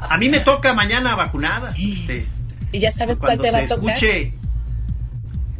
[0.09, 1.75] a mí me toca mañana vacunada.
[1.79, 2.27] Este,
[2.73, 3.95] ¿Y ya sabes cuál te va a tocar?
[3.95, 4.33] Escuche,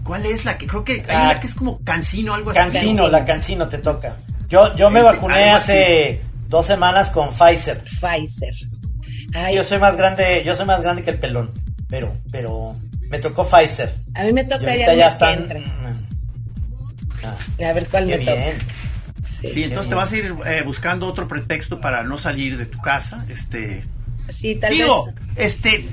[0.03, 2.59] ¿Cuál es la que creo que hay una que es como cancino algo así?
[2.59, 4.17] Cancino, la cancino te toca.
[4.49, 7.83] Yo yo me vacuné hace dos semanas con Pfizer.
[7.85, 8.55] Pfizer.
[9.55, 11.51] Yo soy más grande, yo soy más grande que el pelón,
[11.89, 12.77] pero pero
[13.09, 13.95] me tocó Pfizer.
[14.15, 15.49] A mí me toca ya, ya están...
[15.49, 15.65] que
[17.25, 18.43] ah, a ver cuál me toca.
[19.25, 22.79] Sí, entonces te vas a ir eh, buscando otro pretexto para no salir de tu
[22.79, 23.25] casa.
[23.29, 23.85] Este.
[24.29, 25.85] Sí, tal Digo, este.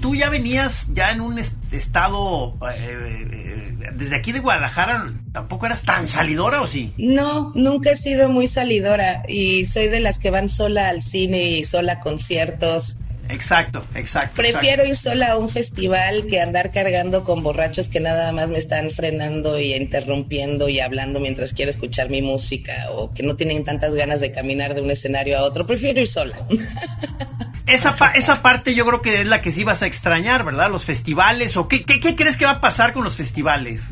[0.00, 2.54] Tú ya venías ya en un estado.
[2.78, 6.92] Eh, eh, desde aquí de Guadalajara, ¿tampoco eras tan salidora o sí?
[6.98, 9.22] No, nunca he sido muy salidora.
[9.28, 12.96] Y soy de las que van sola al cine y sola a conciertos.
[13.28, 14.36] Exacto, exacto.
[14.36, 18.58] Prefiero ir sola a un festival que andar cargando con borrachos que nada más me
[18.58, 23.64] están frenando y interrumpiendo y hablando mientras quiero escuchar mi música o que no tienen
[23.64, 25.66] tantas ganas de caminar de un escenario a otro.
[25.66, 26.38] Prefiero ir sola.
[27.66, 30.70] Esa, esa parte yo creo que es la que sí vas a extrañar, ¿verdad?
[30.70, 33.86] Los festivales o qué, qué, qué crees que va a pasar con los festivales?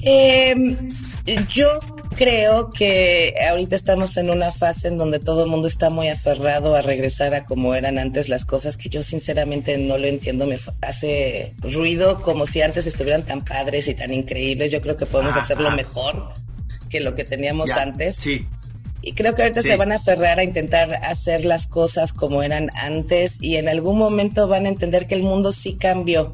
[0.00, 0.54] Eh,
[1.48, 1.80] yo
[2.16, 6.74] creo que ahorita estamos en una fase en donde todo el mundo está muy aferrado
[6.74, 10.58] a regresar a como eran antes las cosas, que yo sinceramente no lo entiendo, me
[10.82, 14.70] hace ruido como si antes estuvieran tan padres y tan increíbles.
[14.70, 16.32] Yo creo que podemos hacerlo mejor
[16.90, 18.16] que lo que teníamos antes.
[18.16, 18.46] Sí.
[19.02, 22.70] Y creo que ahorita se van a aferrar a intentar hacer las cosas como eran
[22.74, 26.32] antes y en algún momento van a entender que el mundo sí cambió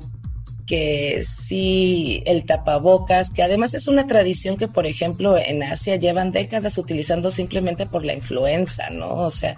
[0.66, 6.33] que sí el tapabocas, que además es una tradición que, por ejemplo, en Asia llevan
[6.33, 9.14] décadas utilizando simplemente por la influenza, ¿no?
[9.14, 9.57] O sea,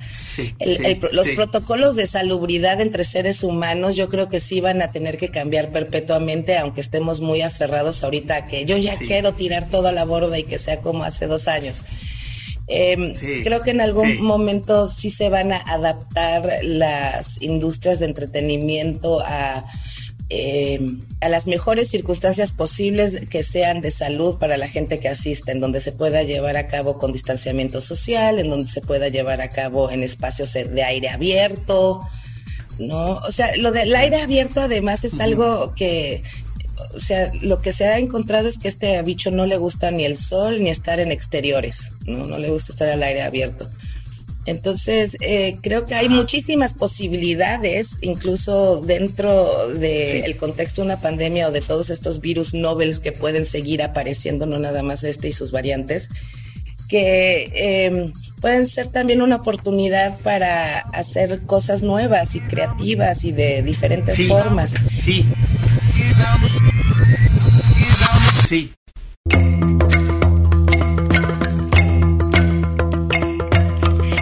[1.12, 5.30] los protocolos de salubridad entre seres humanos yo creo que sí van a tener que
[5.30, 9.92] cambiar perpetuamente, aunque estemos muy aferrados ahorita a que yo ya quiero tirar todo a
[9.92, 11.84] la borda y que sea como hace dos años.
[12.68, 19.20] Em, creo que en algún momento sí se van a adaptar las industrias de entretenimiento
[19.20, 19.64] a
[20.28, 20.84] eh,
[21.20, 25.60] a las mejores circunstancias posibles que sean de salud para la gente que asiste, en
[25.60, 29.50] donde se pueda llevar a cabo con distanciamiento social, en donde se pueda llevar a
[29.50, 32.00] cabo en espacios de aire abierto,
[32.80, 33.12] ¿no?
[33.12, 36.24] O sea, lo del aire abierto además es algo que,
[36.94, 40.04] o sea, lo que se ha encontrado es que este bicho no le gusta ni
[40.04, 42.24] el sol ni estar en exteriores, ¿no?
[42.24, 43.68] No le gusta estar al aire abierto.
[44.46, 51.50] Entonces, eh, creo que hay muchísimas posibilidades, incluso dentro del contexto de una pandemia o
[51.50, 55.50] de todos estos virus novels que pueden seguir apareciendo, no nada más este y sus
[55.50, 56.08] variantes,
[56.88, 63.62] que eh, pueden ser también una oportunidad para hacer cosas nuevas y creativas y de
[63.62, 64.74] diferentes formas.
[65.00, 65.24] Sí.
[68.48, 68.72] Sí.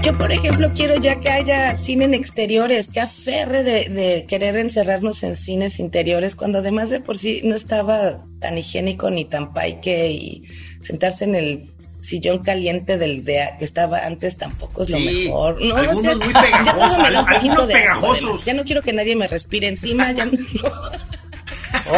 [0.03, 4.57] Yo, por ejemplo, quiero ya que haya cine en exteriores, que aferre de, de, querer
[4.57, 9.53] encerrarnos en cines interiores, cuando además de por sí no estaba tan higiénico ni tan
[9.53, 10.45] paique y
[10.83, 15.61] sentarse en el sillón caliente del de, que estaba antes tampoco es lo mejor.
[15.62, 18.45] No, algunos muy pegajosos, algunos pegajosos.
[18.45, 20.33] ya no quiero que nadie me respire encima, ya no.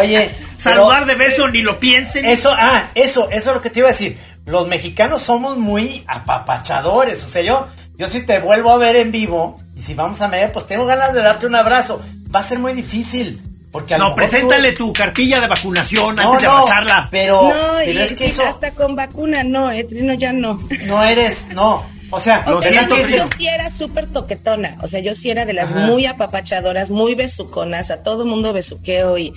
[0.01, 2.25] Oye, saludar de beso ni lo piensen.
[2.25, 4.19] Eso, ah, eso, eso es lo que te iba a decir.
[4.45, 9.11] Los mexicanos somos muy apapachadores, o sea, yo yo si te vuelvo a ver en
[9.11, 12.03] vivo y si vamos a medir, pues tengo ganas de darte un abrazo.
[12.35, 13.41] Va a ser muy difícil.
[13.73, 17.09] Porque no, preséntale tu cartilla de vacunación antes de abrazarla.
[17.11, 20.61] Pero, no, y, es que hasta con vacuna no, Etrino ya no.
[20.85, 21.85] No eres, no.
[22.11, 25.53] O sea, o sea yo, sí era súper toquetona, o sea, yo sí era de
[25.53, 29.33] las muy apapachadoras, muy besuconas, a todo mundo besuqueo y,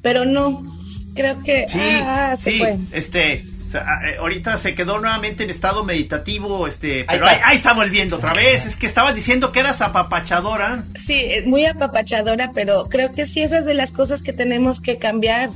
[0.00, 0.62] pero no,
[1.14, 2.78] creo que sí, ah, se sí, fue.
[2.92, 7.72] este, eh, ahorita se quedó nuevamente en estado meditativo, este, pero ahí está.
[7.72, 8.66] volviendo otra vez.
[8.66, 10.84] Es que estabas diciendo que eras apapachadora.
[10.94, 15.50] Sí, muy apapachadora, pero creo que sí, esas de las cosas que tenemos que cambiar.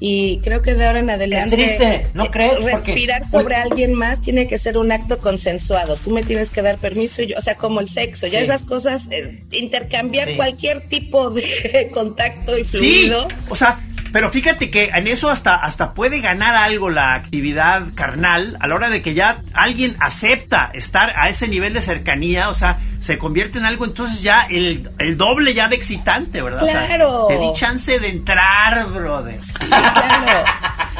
[0.00, 1.60] Y creo que de ahora en adelante.
[1.60, 2.62] Es triste, ¿no crees?
[2.62, 5.96] Respirar sobre alguien más tiene que ser un acto consensuado.
[5.96, 9.08] Tú me tienes que dar permiso, yo, o sea, como el sexo, ya esas cosas,
[9.10, 13.28] eh, intercambiar cualquier tipo de contacto y fluido.
[13.28, 13.80] Sí, o sea,
[14.12, 18.74] pero fíjate que en eso hasta, hasta puede ganar algo la actividad carnal a la
[18.74, 23.18] hora de que ya alguien acepta estar a ese nivel de cercanía, o sea, se
[23.18, 26.66] convierte en algo entonces ya el, doble ya de excitante, ¿verdad?
[26.66, 27.26] Claro.
[27.28, 29.40] te di chance de entrar, brother.
[29.68, 30.44] claro.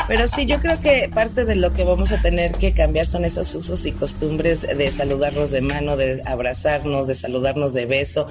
[0.08, 3.26] Pero sí, yo creo que parte de lo que vamos a tener que cambiar son
[3.26, 8.26] esos usos y costumbres de saludarnos de mano, de abrazarnos, de saludarnos de beso.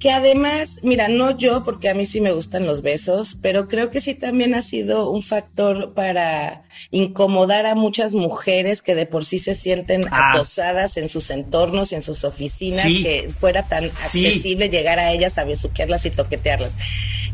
[0.00, 3.90] Que además, mira, no yo, porque a mí sí me gustan los besos, pero creo
[3.90, 9.24] que sí también ha sido un factor para incomodar a muchas mujeres que de por
[9.24, 10.32] sí se sienten ah.
[10.32, 15.38] acosadas en sus entornos y en sus oficinas, que fuera tan accesible llegar a ellas
[15.38, 16.76] a besuquearlas y toquetearlas.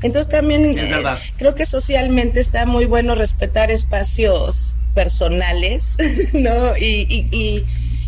[0.03, 1.03] Entonces también eh,
[1.37, 5.97] creo que socialmente está muy bueno respetar espacios personales,
[6.33, 6.77] ¿no?
[6.77, 7.29] Y,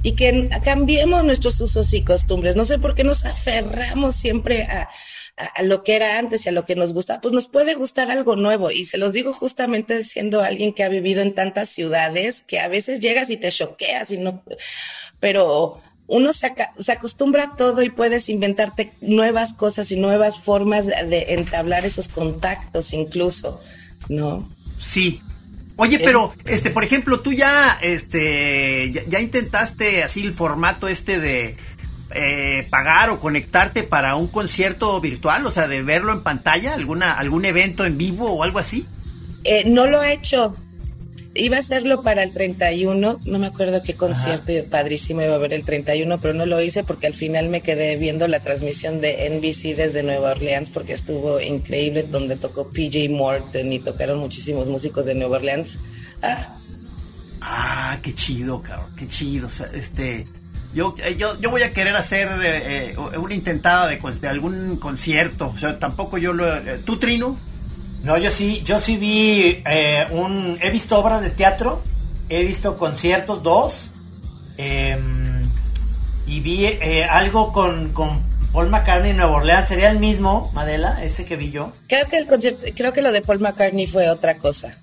[0.02, 2.56] y, que cambiemos nuestros usos y costumbres.
[2.56, 4.88] No sé por qué nos aferramos siempre a,
[5.36, 7.20] a, lo que era antes y a lo que nos gusta.
[7.20, 8.70] Pues nos puede gustar algo nuevo.
[8.70, 12.68] Y se los digo justamente siendo alguien que ha vivido en tantas ciudades que a
[12.68, 14.42] veces llegas y te choqueas y no.
[15.20, 15.80] Pero
[16.10, 16.52] uno se,
[16.92, 22.92] acostumbra a todo y puedes inventarte nuevas cosas y nuevas formas de entablar esos contactos
[22.92, 23.60] incluso,
[24.08, 24.50] ¿no?
[24.80, 25.20] Sí.
[25.80, 31.56] Oye, pero, este, por ejemplo, tú ya, este, ya, intentaste así el formato este de
[32.10, 37.14] eh, pagar o conectarte para un concierto virtual, o sea, de verlo en pantalla, alguna,
[37.14, 38.86] algún evento en vivo o algo así.
[39.42, 40.52] Eh, no lo he hecho,
[41.34, 45.52] iba a hacerlo para el 31, no me acuerdo qué concierto padrísimo iba a haber
[45.52, 49.28] el 31, pero no lo hice porque al final me quedé viendo la transmisión de
[49.30, 55.06] NBC desde Nueva Orleans porque estuvo increíble donde tocó PJ Morton y tocaron muchísimos músicos
[55.06, 55.78] de Nueva Orleans.
[56.22, 56.56] Ah,
[57.40, 59.46] ah qué chido, cabrón, qué chido.
[59.46, 60.26] O sea, este,
[60.74, 64.76] yo, eh, yo, yo voy a querer hacer eh, eh, una intentada de, de, algún
[64.78, 65.52] concierto.
[65.54, 66.44] O sea, tampoco yo lo.
[66.84, 67.38] ¿Tú, Trino?
[68.02, 71.80] No, yo sí, yo sí vi eh, un, he visto obras de teatro,
[72.28, 73.90] he visto conciertos dos,
[74.56, 75.42] em,
[76.26, 79.68] y vi eh, algo con, con Paul McCartney en Nueva Orleans.
[79.68, 81.72] ¿Sería el mismo, Madela, ese que vi yo?
[81.88, 84.74] Creo que el concierto, creo que lo de Paul McCartney fue otra cosa.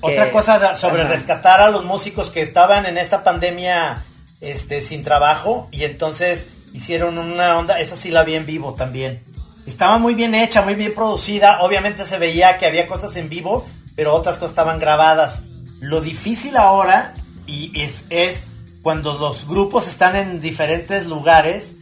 [0.00, 4.04] Otra cosa sobre rescatar a los músicos que estaban en esta pandemia
[4.40, 9.20] este, sin trabajo y entonces hicieron una onda, esa sí la vi en vivo también.
[9.66, 11.60] Estaba muy bien hecha, muy bien producida.
[11.62, 15.42] Obviamente se veía que había cosas en vivo, pero otras cosas estaban grabadas.
[15.80, 17.12] Lo difícil ahora
[17.46, 18.44] y es, es
[18.82, 21.72] cuando los grupos están en diferentes lugares,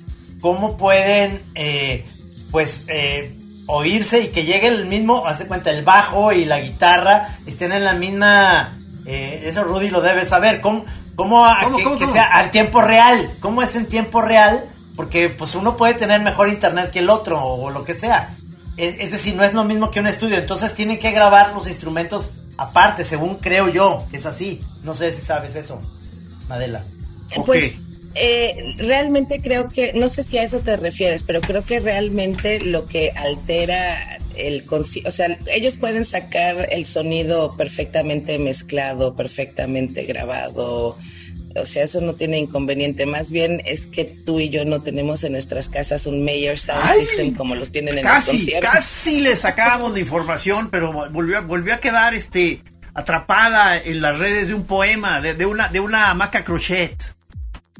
[0.41, 2.07] cómo pueden eh,
[2.51, 7.29] pues eh, oírse y que llegue el mismo, hace cuenta, el bajo y la guitarra
[7.47, 8.73] estén en la misma...
[9.07, 10.63] Eh, eso Rudy lo debe saber.
[10.63, 11.45] ¿Cómo, cómo,
[11.99, 13.31] que, sea al tiempo real?
[13.41, 14.65] ¿Cómo es en tiempo real?
[14.97, 18.35] Porque pues uno puede tener mejor internet que el otro o, lo que sea.
[18.77, 20.37] Es, decir, no es lo mismo que un estudio.
[20.37, 24.05] Entonces tienen que grabar los instrumentos aparte, según creo yo.
[24.13, 24.61] Es así.
[24.83, 25.81] No sé si sabes eso,
[26.49, 26.83] Madela.
[27.45, 27.73] Pues,
[28.17, 32.61] Eh, realmente creo que, no sé si a eso te refieres, pero creo que realmente
[32.61, 40.97] lo que altera el o sea, ellos pueden sacar el sonido perfectamente mezclado, perfectamente grabado,
[41.57, 43.07] o sea, eso no tiene inconveniente.
[43.07, 46.95] Más bien es que tú y yo no tenemos en nuestras casas un Mayor Sound
[47.01, 48.71] System como los tienen en casi, los conciertos.
[48.73, 52.63] Casi le sacábamos de información, pero volvió, volvió a quedar este
[52.95, 56.97] atrapada en las redes de un poema, de, una, de una hamaca crochet.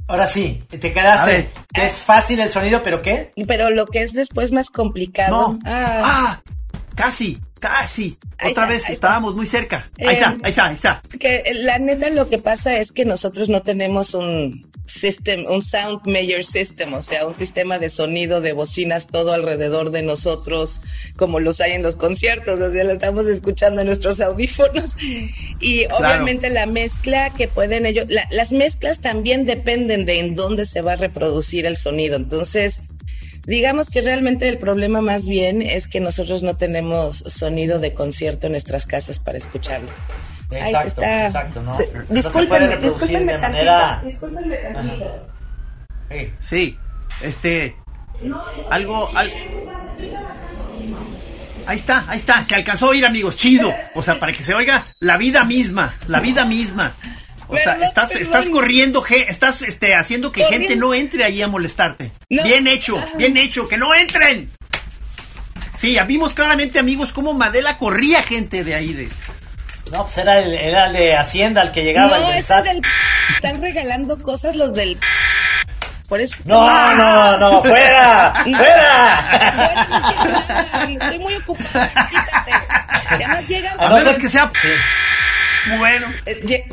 [0.07, 1.49] Ahora sí, te quedaste.
[1.73, 3.33] Es fácil el sonido, pero ¿qué?
[3.47, 5.59] Pero lo que es después más complicado.
[5.65, 6.43] ah, ah
[6.95, 8.17] casi, casi.
[8.43, 9.89] Otra vez estábamos muy cerca.
[9.99, 11.03] Ahí está, eh, ahí está, ahí está.
[11.19, 14.53] Que la neta lo que pasa es que nosotros no tenemos un
[14.87, 19.91] system, un sound major system, o sea, un sistema de sonido de bocinas todo alrededor
[19.91, 20.83] de nosotros,
[21.17, 24.97] como los hay en los conciertos, o sea, lo estamos escuchando en nuestros audífonos.
[25.61, 30.83] Y obviamente la mezcla que pueden ellos, las mezclas también dependen de en dónde se
[30.83, 32.17] va a reproducir el sonido.
[32.17, 32.81] Entonces,
[33.47, 38.47] Digamos que realmente el problema más bien es que nosotros no tenemos sonido de concierto
[38.47, 39.91] en nuestras casas para escucharlo.
[40.51, 41.77] Exacto, exacto, ¿no?
[42.09, 44.03] discúlpenme, discúlpenme de manera...
[44.05, 44.59] Discúlpenme
[46.41, 46.79] Sí,
[47.23, 47.77] este...
[48.71, 49.11] algo...
[51.67, 53.75] Ahí está, ahí está, se alcanzó a oír amigos, chido.
[53.95, 56.93] O sea, para que se oiga la vida misma, la vida misma.
[57.49, 62.13] O sea, estás, estás corriendo, estás este, haciendo que gente no entre ahí a molestarte.
[62.29, 64.51] Bien hecho, bien hecho, que no entren.
[65.77, 68.93] Sí, vimos claramente, amigos, cómo Madela corría gente de ahí.
[68.93, 69.09] De...
[69.91, 72.19] No, pues era el, era de Hacienda el que llegaba.
[72.19, 72.81] No, es del...
[73.35, 74.99] Están regalando cosas los del...
[76.09, 76.37] Por eso...
[76.45, 79.31] No, no, no, fuera, fuera.
[80.89, 82.53] Estoy muy ocupada, quítate.
[83.09, 83.81] Además llegan...
[83.81, 84.51] A menos que sea...
[85.79, 86.07] Bueno.
[86.27, 86.67] Eh,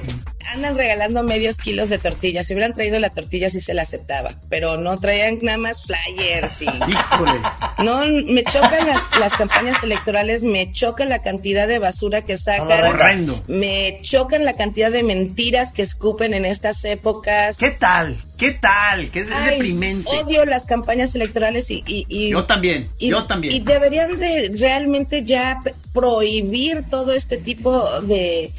[0.54, 2.48] andan regalando medios kilos de tortillas.
[2.48, 6.62] Si hubieran traído la tortilla sí se la aceptaba, pero no traían nada más flyers
[6.62, 6.66] y...
[6.90, 7.40] Híjole.
[7.84, 8.88] No, me chocan
[9.20, 13.42] las, campañas electorales, me choca la cantidad de basura que sacan.
[13.48, 17.58] Me chocan la cantidad de mentiras que escupen en estas épocas.
[17.58, 18.18] ¿Qué tal?
[18.38, 19.10] ¿Qué tal?
[19.10, 20.10] Que es, deprimente.
[20.10, 23.54] Odio las campañas electorales y, y, yo también, yo también.
[23.54, 25.60] Y deberían de realmente ya
[25.94, 28.52] prohibir todo este tipo de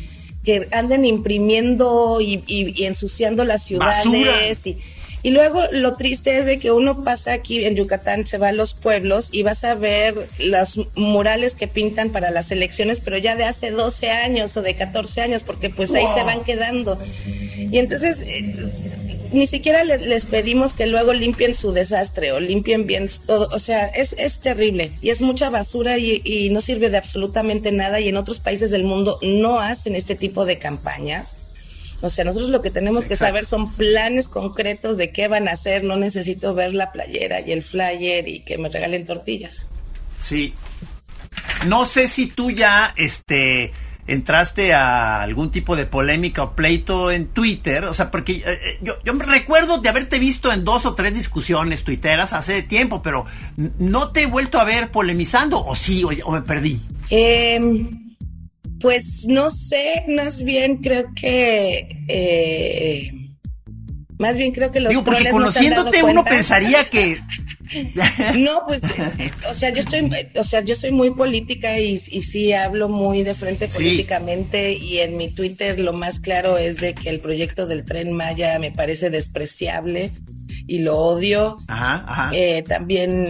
[0.44, 4.78] que anden imprimiendo y, ensuciando las ciudades y,
[5.24, 8.52] y luego lo triste es de que uno pasa aquí en Yucatán, se va a
[8.52, 13.36] los pueblos y vas a ver los murales que pintan para las elecciones, pero ya
[13.36, 16.98] de hace 12 años o de 14 años, porque pues ahí se van quedando.
[17.56, 18.72] Y entonces eh,
[19.32, 23.48] ni siquiera les, pedimos que luego limpien su desastre o limpien bien todo.
[23.52, 28.00] O sea, es, es terrible y es mucha basura y, no sirve de absolutamente nada.
[28.00, 31.36] Y en otros países del mundo no hacen este tipo de campañas.
[32.00, 35.52] O sea, nosotros lo que tenemos que saber son planes concretos de qué van a
[35.52, 35.84] hacer.
[35.84, 39.66] No necesito ver la playera y el flyer y que me regalen tortillas.
[40.20, 40.52] Sí.
[41.66, 43.72] No sé si tú ya, este,
[44.06, 48.94] entraste a algún tipo de polémica o pleito en Twitter, o sea, porque eh, eh,
[49.04, 53.26] yo, me recuerdo de haberte visto en dos o tres discusiones tuiteras hace tiempo, pero
[53.78, 56.80] no te he vuelto a ver polemizando, o sí, o, me perdí.
[57.10, 58.16] Em,
[58.80, 62.04] pues no sé, más bien creo que...
[62.08, 63.21] Eh,
[64.22, 67.18] más bien creo que los Digo, porque conociéndote uno pensaría que
[68.38, 68.82] no, pues,
[69.50, 73.24] o sea, yo estoy, o sea, yo soy muy política y, y sí hablo muy
[73.24, 77.66] de frente políticamente y en mi Twitter lo más claro es de que el proyecto
[77.66, 80.12] del tren Maya me parece despreciable
[80.68, 81.56] y lo odio.
[81.66, 82.30] Ajá, ajá.
[82.32, 83.26] Eh, también,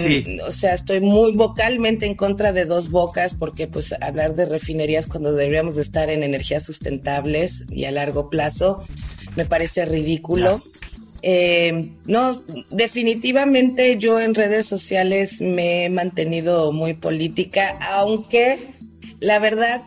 [0.46, 5.06] o sea, estoy muy vocalmente en contra de dos bocas porque pues hablar de refinerías
[5.06, 8.84] cuando deberíamos estar en energías sustentables y a largo plazo
[9.36, 10.60] me parece ridículo.
[11.22, 18.58] Eh, no, definitivamente yo en redes sociales me he mantenido muy política, aunque
[19.22, 19.80] la verdad,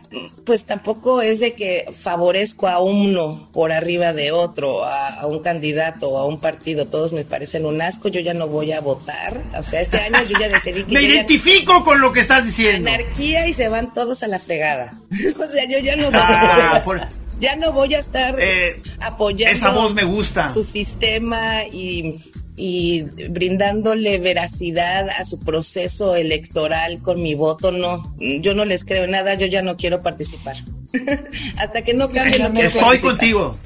[0.46, 6.08] pues tampoco es de que favorezco a uno por arriba de otro, a, un candidato
[6.08, 6.86] o a un partido.
[6.86, 8.08] Todos me parecen un asco.
[8.08, 9.42] Yo ya no voy a votar.
[9.58, 10.92] O sea, este año yo ya decidí que.
[10.94, 12.88] me identifico con lo que estás diciendo.
[12.88, 14.94] Anarquía y se van todos a la fregada.
[15.38, 16.76] o sea, yo ya no voy a.
[16.76, 17.08] Ah,
[17.40, 20.48] ya no voy a estar eh, apoyando esa voz me gusta.
[20.48, 22.12] su sistema y,
[22.56, 27.70] y brindándole veracidad a su proceso electoral con mi voto.
[27.70, 30.56] No, yo no les creo nada, yo ya no quiero participar.
[31.58, 33.56] Hasta que no cambie la Estoy contigo.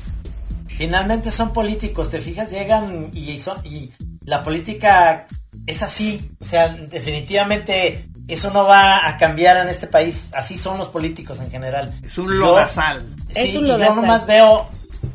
[0.66, 3.90] Finalmente son políticos, te fijas, llegan y, son, y
[4.24, 5.26] la política
[5.66, 6.30] es así.
[6.40, 10.26] O sea, definitivamente eso no va a cambiar en este país.
[10.32, 11.98] Así son los políticos en general.
[12.02, 13.04] Es un lodazal
[13.34, 14.66] es un yo nomás veo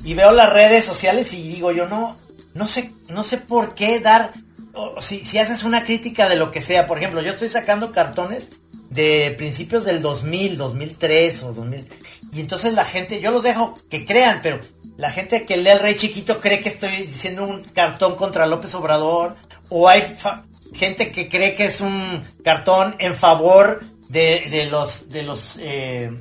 [0.03, 2.15] y veo las redes sociales y digo yo no,
[2.53, 4.31] no sé, no sé por qué dar,
[4.99, 8.49] si, si haces una crítica de lo que sea, por ejemplo, yo estoy sacando cartones
[8.89, 11.89] de principios del 2000, 2003 o 2000.
[12.33, 14.59] Y entonces la gente, yo los dejo que crean, pero
[14.97, 18.73] la gente que lee el Rey Chiquito cree que estoy diciendo un cartón contra López
[18.75, 19.35] Obrador.
[19.69, 20.03] O hay
[20.73, 26.11] gente que cree que es un cartón en favor de, los de los eh,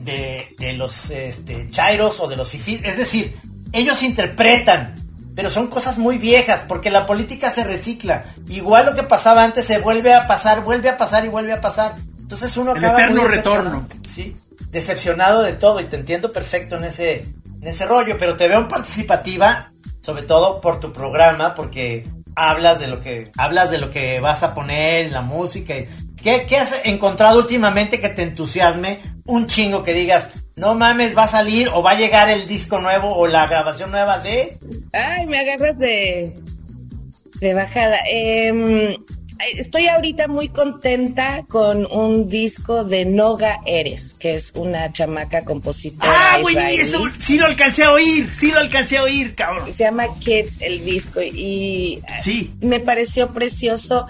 [0.00, 2.82] de, los este, chairos o de los fifís.
[2.84, 3.38] Es decir,
[3.72, 4.94] ellos interpretan,
[5.34, 8.24] pero son cosas muy viejas, porque la política se recicla.
[8.48, 11.60] Igual lo que pasaba antes se vuelve a pasar, vuelve a pasar y vuelve a
[11.60, 11.94] pasar.
[12.18, 13.88] Entonces uno El eterno retorno.
[14.14, 14.36] Sí,
[14.70, 17.24] decepcionado de todo y te entiendo perfecto en ese,
[17.60, 19.70] en ese rollo, pero te veo participativa,
[20.00, 22.04] sobre todo por tu programa, porque
[22.48, 25.74] hablas de lo que hablas de lo que vas a poner la música.
[26.16, 29.00] ¿Qué, ¿Qué has encontrado últimamente que te entusiasme?
[29.26, 32.80] Un chingo que digas, no mames, va a salir o va a llegar el disco
[32.80, 34.56] nuevo o la grabación nueva de...
[34.92, 36.32] Ay, me agarras de,
[37.40, 37.98] de bajada.
[38.10, 38.96] Eh,
[39.54, 46.34] estoy ahorita muy contenta con un disco de Noga Eres, que es una chamaca compositora.
[46.34, 47.06] Ah, buenísimo.
[47.18, 49.72] Sí lo alcancé a oír, sí lo alcancé a oír, cabrón.
[49.72, 52.50] Se llama Kids el disco y sí.
[52.60, 54.06] me pareció precioso.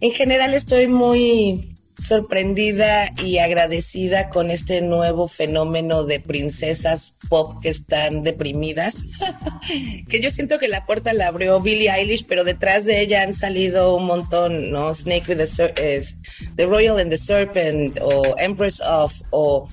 [0.00, 1.71] En general estoy muy
[2.02, 8.96] sorprendida y agradecida con este nuevo fenómeno de princesas pop que están deprimidas.
[10.08, 13.34] que yo siento que la puerta la abrió Billie Eilish, pero detrás de ella han
[13.34, 14.94] salido un montón, ¿no?
[14.94, 16.04] Snake with the, eh,
[16.56, 19.68] the Royal and the Serpent, o Empress of, o,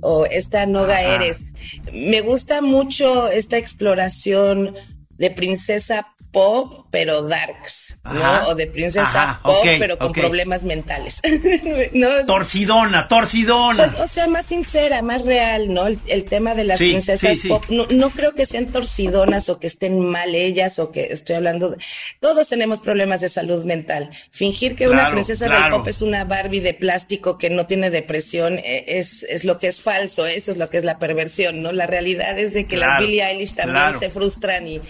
[0.00, 1.44] o esta Noga Eres.
[1.92, 4.74] Me gusta mucho esta exploración
[5.18, 8.48] de princesa pop, pero darks, ¿no?
[8.48, 11.22] O de princesa pop, pero con problemas mentales.
[12.26, 13.84] Torcidona, torcidona.
[13.84, 15.86] Pues, o sea, más sincera, más real, ¿no?
[15.86, 17.64] El, tema de las princesas pop.
[17.70, 21.78] No, creo que sean torcidonas o que estén mal ellas o que estoy hablando de...
[22.20, 24.10] Todos tenemos problemas de salud mental.
[24.30, 28.58] Fingir que una princesa del pop es una Barbie de plástico que no tiene depresión
[28.58, 31.72] e, es, es lo que es falso, eso es lo que es la perversión, ¿no?
[31.72, 34.80] La realidad es de que las Billie Eilish también se frustran y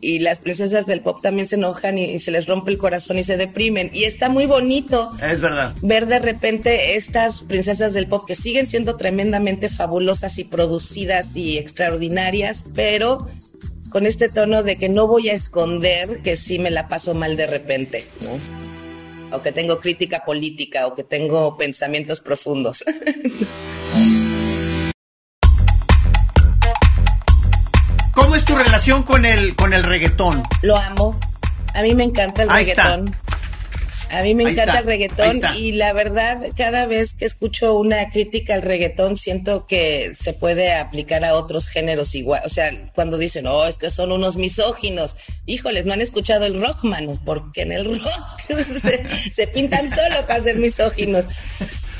[0.00, 3.24] y las princesas del pop también se enojan y, se les rompe el corazón y
[3.24, 3.90] se deprimen.
[3.92, 5.10] Y está muy bonito.
[5.22, 5.74] Es verdad.
[5.82, 11.58] Ver de repente estas princesas del pop que siguen siendo tremendamente fabulosas y producidas y
[11.58, 13.28] extraordinarias, pero
[13.90, 17.36] con este tono de que no voy a esconder que sí me la paso mal
[17.36, 18.04] de repente,
[19.30, 22.84] O que tengo crítica política o que tengo pensamientos profundos.
[28.88, 30.42] relación con el, con el reggaetón?
[30.62, 31.18] Lo amo.
[31.74, 33.14] A mí me encanta el reggaetón.
[34.10, 38.54] A mí me encanta el reggaetón y la verdad, cada vez que escucho una crítica
[38.54, 42.40] al reggaetón, siento que se puede aplicar a otros géneros igual.
[42.46, 46.58] O sea, cuando dicen, oh, es que son unos misóginos, híjoles, no han escuchado el
[46.58, 48.48] rock, manos, porque en el rock
[49.32, 51.26] se, pintan solo para ser misóginos.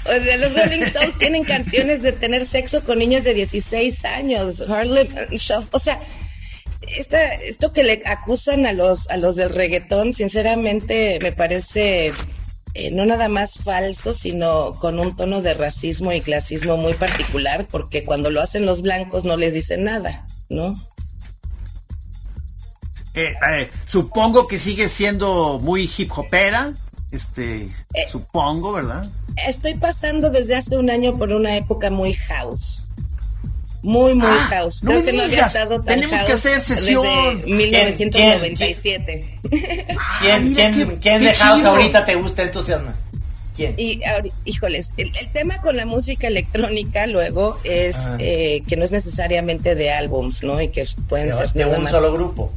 [0.06, 4.62] O sea, los Rolling Stones tienen canciones de tener sexo con niñas de 16 años.
[4.62, 5.06] Harlem
[5.70, 5.98] o sea,
[6.86, 12.12] esta, esto que le acusan a los, a los del reggaetón, sinceramente me parece
[12.74, 17.66] eh, no nada más falso, sino con un tono de racismo y clasismo muy particular,
[17.70, 20.72] porque cuando lo hacen los blancos no les dicen nada, ¿no?
[23.14, 26.72] Eh, eh, supongo que sigue siendo muy hip hopera,
[27.10, 27.68] este,
[28.12, 29.04] supongo, ¿verdad?
[29.46, 32.87] Estoy pasando desde hace un año por una época muy house.
[33.82, 34.80] Muy, muy ah, house.
[34.84, 37.04] Creo que no había estado tan Tenemos que hacer sesión.
[37.36, 39.24] Desde 1997.
[40.20, 42.94] ¿Quién, quién, quién, de house ahorita te gusta entusiasma?
[43.56, 43.74] ¿Quién?
[43.76, 44.00] Y,
[44.44, 49.90] híjoles, el, tema con la música electrónica luego es eh, que no es necesariamente de
[49.90, 50.60] álbums, ¿no?
[50.60, 52.52] Y que pueden ser de un solo grupo.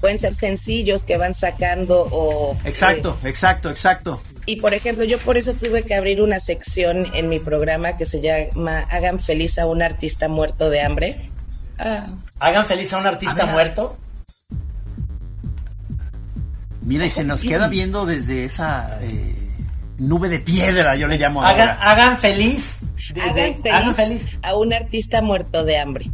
[0.00, 2.56] Pueden ser sencillos que van sacando o...
[2.64, 4.22] Exacto, eh, exacto, exacto.
[4.46, 8.06] Y por ejemplo, yo por eso tuve que abrir una sección en mi programa que
[8.06, 11.28] se llama Hagan feliz a un artista muerto de hambre.
[11.78, 12.06] Ah.
[12.38, 13.96] ¿Hagan feliz a un artista muerto?
[16.82, 19.34] Mira, y se nos queda viendo desde esa eh,
[19.98, 21.42] nube de piedra, yo le llamo.
[21.42, 22.78] Hagan, hagan feliz,
[23.70, 26.10] hagan feliz a un artista muerto de hambre.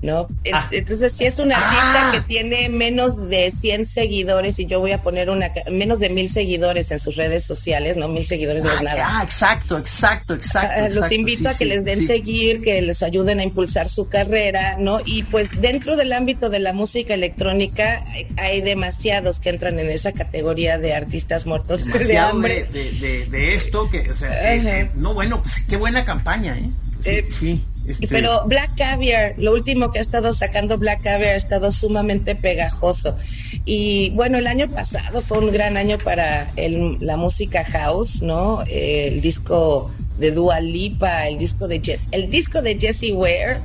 [0.00, 0.28] ¿No?
[0.52, 0.68] Ah.
[0.70, 2.24] Entonces, si es un artista que ah.
[2.26, 6.90] tiene menos de 100 seguidores y yo voy a poner una menos de mil seguidores
[6.90, 8.08] en sus redes sociales, ¿no?
[8.08, 9.06] Mil seguidores no es ah, nada.
[9.06, 11.00] Ah, exacto, exacto, exacto.
[11.00, 15.00] Los invito a que les den seguir, que les ayuden a impulsar su carrera, ¿no?
[15.04, 18.04] Y pues dentro del ámbito de la música electrónica
[18.36, 22.64] hay demasiados que entran en esa categoría de artistas muertos de hambre.
[22.72, 27.26] De, de, esto, que, o sea, eh, eh, no, bueno, pues qué buena campaña, ¿eh?
[27.38, 31.72] Sí, Este, Pero Black Caviar, lo último que ha estado sacando Black Caviar ha estado
[31.72, 33.16] sumamente pegajoso.
[33.64, 38.62] Y bueno, el año pasado fue un gran año para la música house, ¿no?
[38.68, 43.58] el disco de Dua Lipa, el disco de Jess, el disco de Jessie Ware.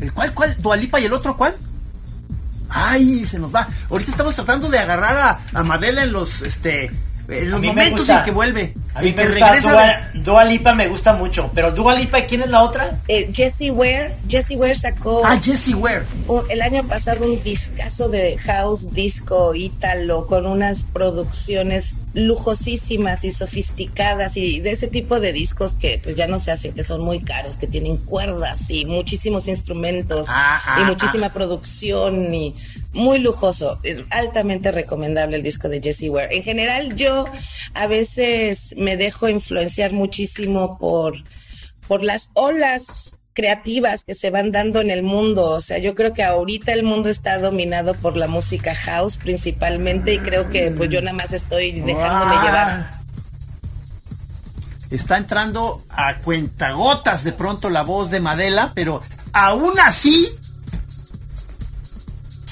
[0.00, 0.32] ¿El cuál?
[0.32, 0.56] ¿Cuál?
[0.60, 1.54] ¿Dua Lipa y el otro cuál?
[2.70, 3.68] Ay, se nos va.
[3.90, 6.90] Ahorita estamos tratando de agarrar a, a Madela en los este
[7.30, 8.74] los momentos en que vuelve.
[8.94, 11.50] A mí me gusta Dua, Lipa me gusta mucho.
[11.54, 12.98] Pero Dua Lipa, ¿quién es la otra?
[13.08, 14.12] Eh, Jessie Ware.
[14.28, 15.22] Jessie Ware sacó.
[15.24, 16.04] Ah, Jessie Ware.
[16.48, 24.36] el año pasado un discazo de house, disco, ítalo, con unas producciones lujosísimas y sofisticadas
[24.36, 27.20] y de ese tipo de discos que pues ya no se hacen, que son muy
[27.20, 31.32] caros, que tienen cuerdas y muchísimos instrumentos ah, ah, y muchísima ah.
[31.32, 32.54] producción y
[32.92, 36.36] muy lujoso, es altamente recomendable el disco de Jessie Ware.
[36.36, 37.24] En general, yo
[37.74, 41.14] a veces me dejo influenciar muchísimo por,
[41.86, 45.46] por las olas creativas que se van dando en el mundo.
[45.46, 50.14] O sea, yo creo que ahorita el mundo está dominado por la música house principalmente
[50.14, 52.90] y creo que pues yo nada más estoy dejándome llevar.
[54.90, 59.00] Está entrando a cuentagotas de pronto la voz de Madela, pero
[59.32, 60.28] aún así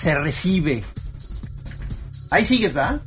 [0.08, 0.82] se recibe.
[2.30, 3.00] Ahí sigues, ¿verdad?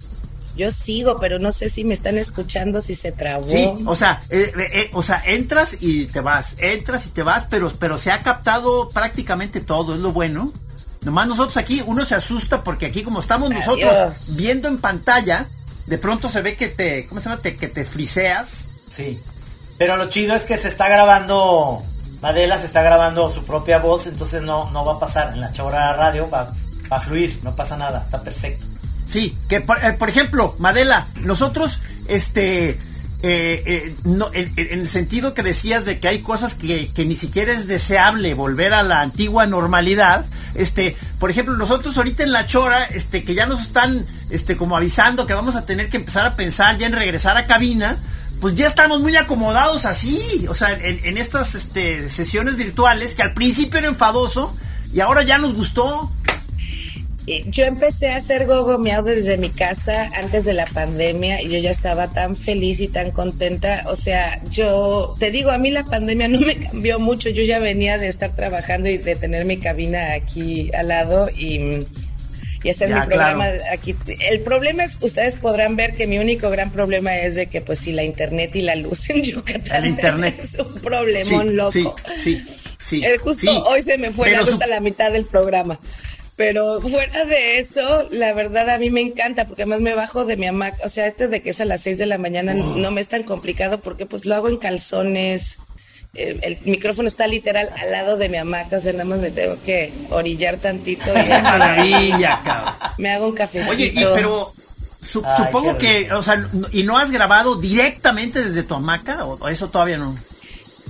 [0.56, 3.50] Yo sigo, pero no sé si me están escuchando, si se trabó.
[3.50, 7.24] Sí, o sea, eh, eh, eh, o sea, entras y te vas, entras y te
[7.24, 10.54] vas, pero, pero se ha captado prácticamente todo, es lo bueno.
[11.02, 15.50] Nomás nosotros aquí, uno se asusta porque aquí como estamos nosotros viendo en pantalla,
[15.88, 17.42] de pronto se ve que te, ¿cómo se llama?
[17.42, 18.66] que te friseas.
[18.96, 19.20] Sí.
[19.80, 21.82] Pero lo chido es que se está grabando,
[22.22, 25.52] Madela se está grabando su propia voz, entonces no, no va a pasar en la
[25.52, 26.54] chora radio, va,
[26.98, 28.66] a fluir, no pasa nada, está perfecto.
[29.08, 32.78] Sí, que por, eh, ejemplo, Madela, nosotros, este, eh,
[33.24, 37.54] eh, no, en, el sentido que decías de que hay cosas que, que, ni siquiera
[37.54, 40.26] es deseable volver a la antigua normalidad,
[40.56, 44.76] este, por ejemplo, nosotros ahorita en la chora, este, que ya nos están, este, como
[44.76, 47.98] avisando que vamos a tener que empezar a pensar ya en regresar a cabina,
[48.42, 53.22] pues ya estamos muy acomodados así, o sea, en, en estas, este, sesiones virtuales que
[53.22, 54.56] al principio era enfadoso
[54.94, 56.12] y ahora ya nos gustó.
[57.28, 61.60] Yo empecé a hacer gogo miau desde mi casa antes de la pandemia y yo
[61.60, 63.84] ya estaba tan feliz y tan contenta.
[63.86, 67.30] O sea, yo te digo, a mí la pandemia no me cambió mucho.
[67.30, 71.86] Yo ya venía de estar trabajando y de tener mi cabina aquí al lado y,
[72.68, 73.96] hacer mi programa aquí.
[74.30, 77.80] El problema es, ustedes podrán ver que mi único gran problema es de que pues
[77.80, 80.40] si la internet y la luz en Yucatán el internet.
[80.44, 81.72] es un problemón loco.
[81.72, 82.44] Sí, sí,
[82.80, 83.06] sí.
[83.06, 85.80] Eh, justo hoy se me fue la luz a la mitad del programa.
[86.42, 90.38] Pero fuera de eso, la verdad a mí me encanta porque además me bajo de
[90.38, 90.78] mi hamaca.
[90.84, 93.08] O sea, este de que es a las 6 de la mañana no me es
[93.08, 95.58] tan complicado porque pues lo hago en calzones.
[96.16, 99.56] El, micrófono está literal al lado de mi hamaca, o sea, nada más me tengo
[99.64, 101.12] que orillar tantito.
[101.12, 102.74] Y maravilla, cabrón!
[102.98, 103.72] Me hago un cafecito.
[103.72, 104.52] Oye, pero
[105.08, 110.00] supongo que, o sea, ¿y no has grabado directamente desde tu hamaca o eso todavía
[110.00, 110.16] no?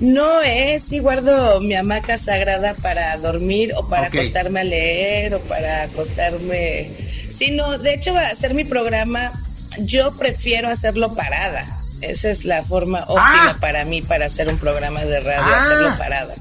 [0.02, 5.40] No es, sí guardo mi hamaca sagrada para dormir o para acostarme a leer o
[5.42, 6.90] para acostarme...
[7.30, 9.32] Sí, no, de hecho va a ser mi programa,
[9.78, 11.82] yo prefiero hacerlo parada.
[12.02, 13.58] Esa es la forma óptima ah.
[13.62, 15.66] para mí para hacer un programa de radio, ah.
[15.66, 16.36] hacerlo parada.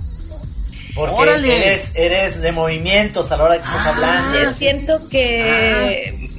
[0.95, 3.91] Porque eres, eres de movimientos a la hora que estás ah.
[3.91, 4.55] hablando.
[4.55, 6.31] Siento que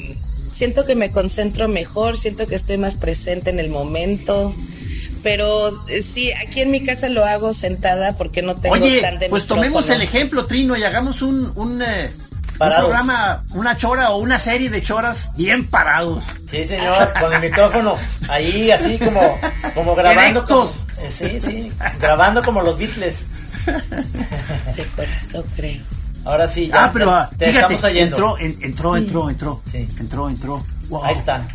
[0.51, 4.55] siento que me concentro mejor, siento que estoy más presente en el momento
[5.24, 9.45] pero eh, sí, aquí en mi casa lo hago sentada porque no tengo Oye, pues
[9.45, 12.11] tomemos el ejemplo, Trino, y hagamos un, un, eh,
[12.57, 16.24] programa, una chora o una serie de choras bien parados.
[16.49, 17.97] Sí, señor, con el micrófono
[18.30, 19.39] ahí así como,
[19.74, 20.45] como grabando.
[20.99, 23.15] Eh, sí, sí, grabando como los Beatles.
[24.76, 24.86] Se
[25.55, 25.82] creo.
[26.24, 26.86] Ahora sí, ya.
[26.86, 30.63] Ah, pero fíjate, entró, entró, entró, entró, entró, entró.
[31.03, 31.47] Ahí están.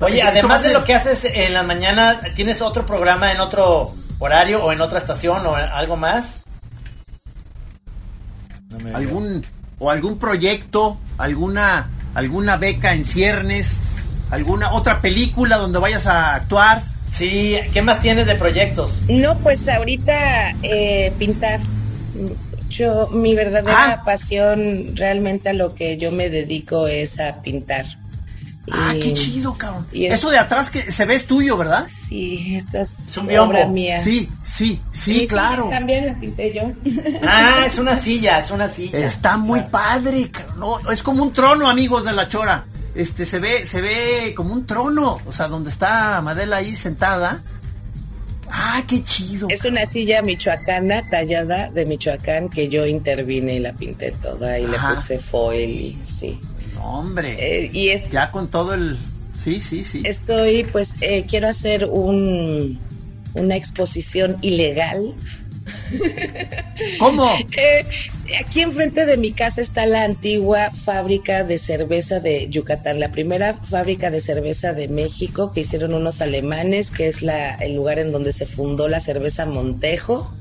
[0.00, 4.64] Oye, además de lo que haces en la mañana, ¿tienes otro programa en otro horario
[4.64, 6.44] o en otra estación o algo más?
[8.94, 9.44] algún
[9.78, 13.78] o algún proyecto, alguna alguna beca en ciernes,
[14.30, 16.82] alguna otra película donde vayas a actuar.
[17.16, 19.02] Sí, ¿qué más tienes de proyectos?
[19.08, 21.60] No, pues ahorita eh, pintar.
[22.68, 24.02] Yo, mi verdadera ah.
[24.04, 27.86] pasión realmente a lo que yo me dedico es a pintar.
[28.72, 29.86] Ah, qué chido, cabrón.
[29.92, 31.86] Eso de atrás que se ve es tuyo, ¿verdad?
[32.08, 34.02] Sí, esta es, un obra mía.
[34.02, 35.68] Sí, sí, sí, claro.
[35.70, 36.72] también la pinté yo.
[37.26, 38.98] Ah, es una silla, es una silla.
[38.98, 42.66] Está muy padre, no, es como un trono, amigos de la chora.
[42.94, 47.40] Este se ve, se ve como un trono, o sea, donde está Madela ahí sentada.
[48.50, 49.48] Ah, qué chido.
[49.50, 54.64] Es una silla michoacana tallada de Michoacán que yo intervine y la pinté toda y
[54.64, 54.90] Ajá.
[54.90, 56.38] le puse foil y sí.
[56.74, 57.36] No, hombre.
[57.38, 58.98] Eh, y es, ya con todo el.
[59.36, 60.02] Sí, sí, sí.
[60.04, 62.78] estoy, pues, eh, quiero hacer un
[63.34, 65.14] una exposición ilegal.
[66.98, 67.38] ¿Cómo?
[67.56, 67.84] Eh,
[68.36, 73.54] aquí enfrente de mi casa está la antigua fábrica de cerveza de Yucatán, la primera
[73.54, 78.12] fábrica de cerveza de México que hicieron unos alemanes, que es la, el lugar en
[78.12, 80.32] donde se fundó la cerveza Montejo.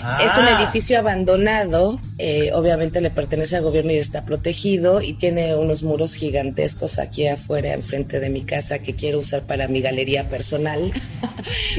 [0.00, 0.58] Es un Ah.
[0.62, 6.14] edificio abandonado, eh, obviamente le pertenece al gobierno y está protegido y tiene unos muros
[6.14, 10.90] gigantescos aquí afuera, enfrente de mi casa, que quiero usar para mi galería personal.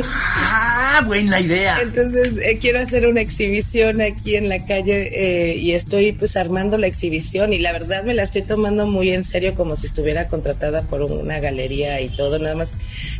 [0.03, 1.79] Ah, buena idea.
[1.81, 6.77] Entonces eh, quiero hacer una exhibición aquí en la calle eh, y estoy pues armando
[6.77, 10.27] la exhibición y la verdad me la estoy tomando muy en serio como si estuviera
[10.27, 12.73] contratada por una galería y todo, nada más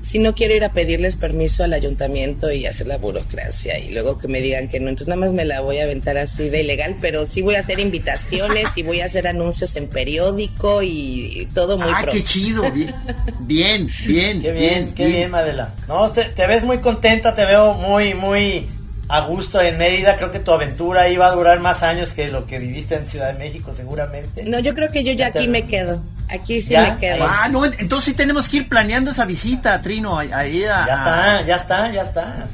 [0.03, 4.17] si no quiero ir a pedirles permiso al ayuntamiento y hacer la burocracia y luego
[4.17, 6.61] que me digan que no, entonces nada más me la voy a aventar así de
[6.61, 11.47] ilegal, pero sí voy a hacer invitaciones y voy a hacer anuncios en periódico y
[11.53, 12.63] todo muy Ah, qué chido.
[12.71, 12.93] Bien,
[13.39, 14.41] bien, bien.
[14.41, 15.73] Qué bien, qué bien, Madela.
[15.87, 18.67] No, te, te ves muy contenta, te veo muy, muy
[19.09, 20.15] a gusto en Mérida.
[20.15, 23.33] Creo que tu aventura iba a durar más años que lo que viviste en Ciudad
[23.33, 24.43] de México, seguramente.
[24.45, 26.01] No, yo creo que yo ya aquí me quedo.
[26.29, 26.93] Aquí sí ¿Ya?
[26.93, 27.25] me quedo.
[27.27, 30.17] Ah, no, entonces sí tenemos que ir planeando esa visita, Trino.
[30.17, 32.47] Ahí, ahí a- Ya a- está, ya está, ya está.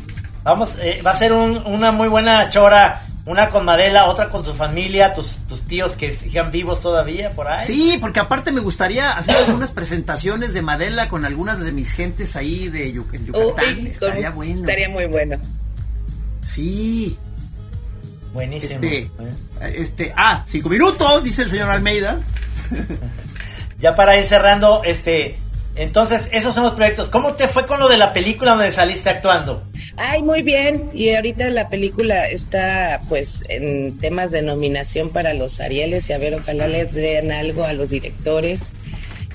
[0.48, 3.04] Vamos, eh, va a ser un- una muy buena chora.
[3.26, 7.50] Una con Madela, otra con su familia, tus, tus tíos que sigan vivos todavía por
[7.50, 7.68] ahí.
[7.68, 12.38] Sí, porque aparte me gustaría hacer algunas presentaciones de Madela con algunas de mis gentes
[12.38, 13.80] ahí de Yu- en Yucatán.
[13.80, 14.54] Uy, estaría con- bueno.
[14.62, 15.38] Estaría muy bueno.
[16.46, 17.18] Sí.
[18.34, 18.76] Buenísimo.
[18.76, 19.10] Este, ¿eh?
[19.76, 22.20] este, ah, cinco minutos, dice el señor Almeida.
[23.80, 25.38] Ya para ir cerrando, este,
[25.76, 27.10] entonces, esos son los proyectos.
[27.10, 29.62] ¿Cómo te fue con lo de la película donde saliste actuando?
[30.00, 30.92] Ay, muy bien.
[30.94, 36.20] Y ahorita la película está pues en temas de nominación para los Arieles y a
[36.20, 38.72] ver, ojalá les den algo a los directores.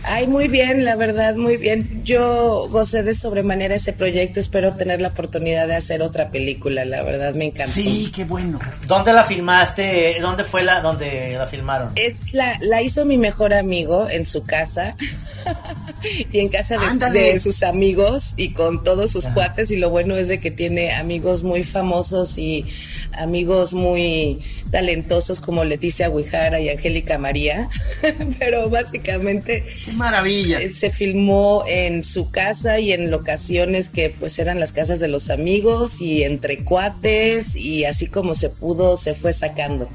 [0.04, 2.02] Ay, muy bien, la verdad, muy bien.
[2.04, 4.40] Yo gocé de sobremanera ese proyecto.
[4.40, 6.84] Espero tener la oportunidad de hacer otra película.
[6.84, 7.72] La verdad, me encantó.
[7.72, 8.58] Sí, qué bueno.
[8.86, 10.16] ¿Dónde la filmaste?
[10.20, 11.88] ¿Dónde fue la donde la filmaron?
[11.94, 14.96] Es la, la hizo mi mejor amigo en su casa
[16.32, 16.76] y en casa
[17.10, 19.34] de, sus amigos y con todos sus Ajá.
[19.34, 22.64] cuates y lo bueno es de que tiene amigos muy famosos y
[23.12, 24.40] amigos muy
[24.70, 27.68] talentosos como Leticia Guijara y Angélica María,
[28.38, 30.60] pero básicamente Qué maravilla.
[30.60, 35.08] eh, se filmó en su casa y en locaciones que pues eran las casas de
[35.08, 39.88] los amigos y entre cuates y así como se pudo se fue sacando.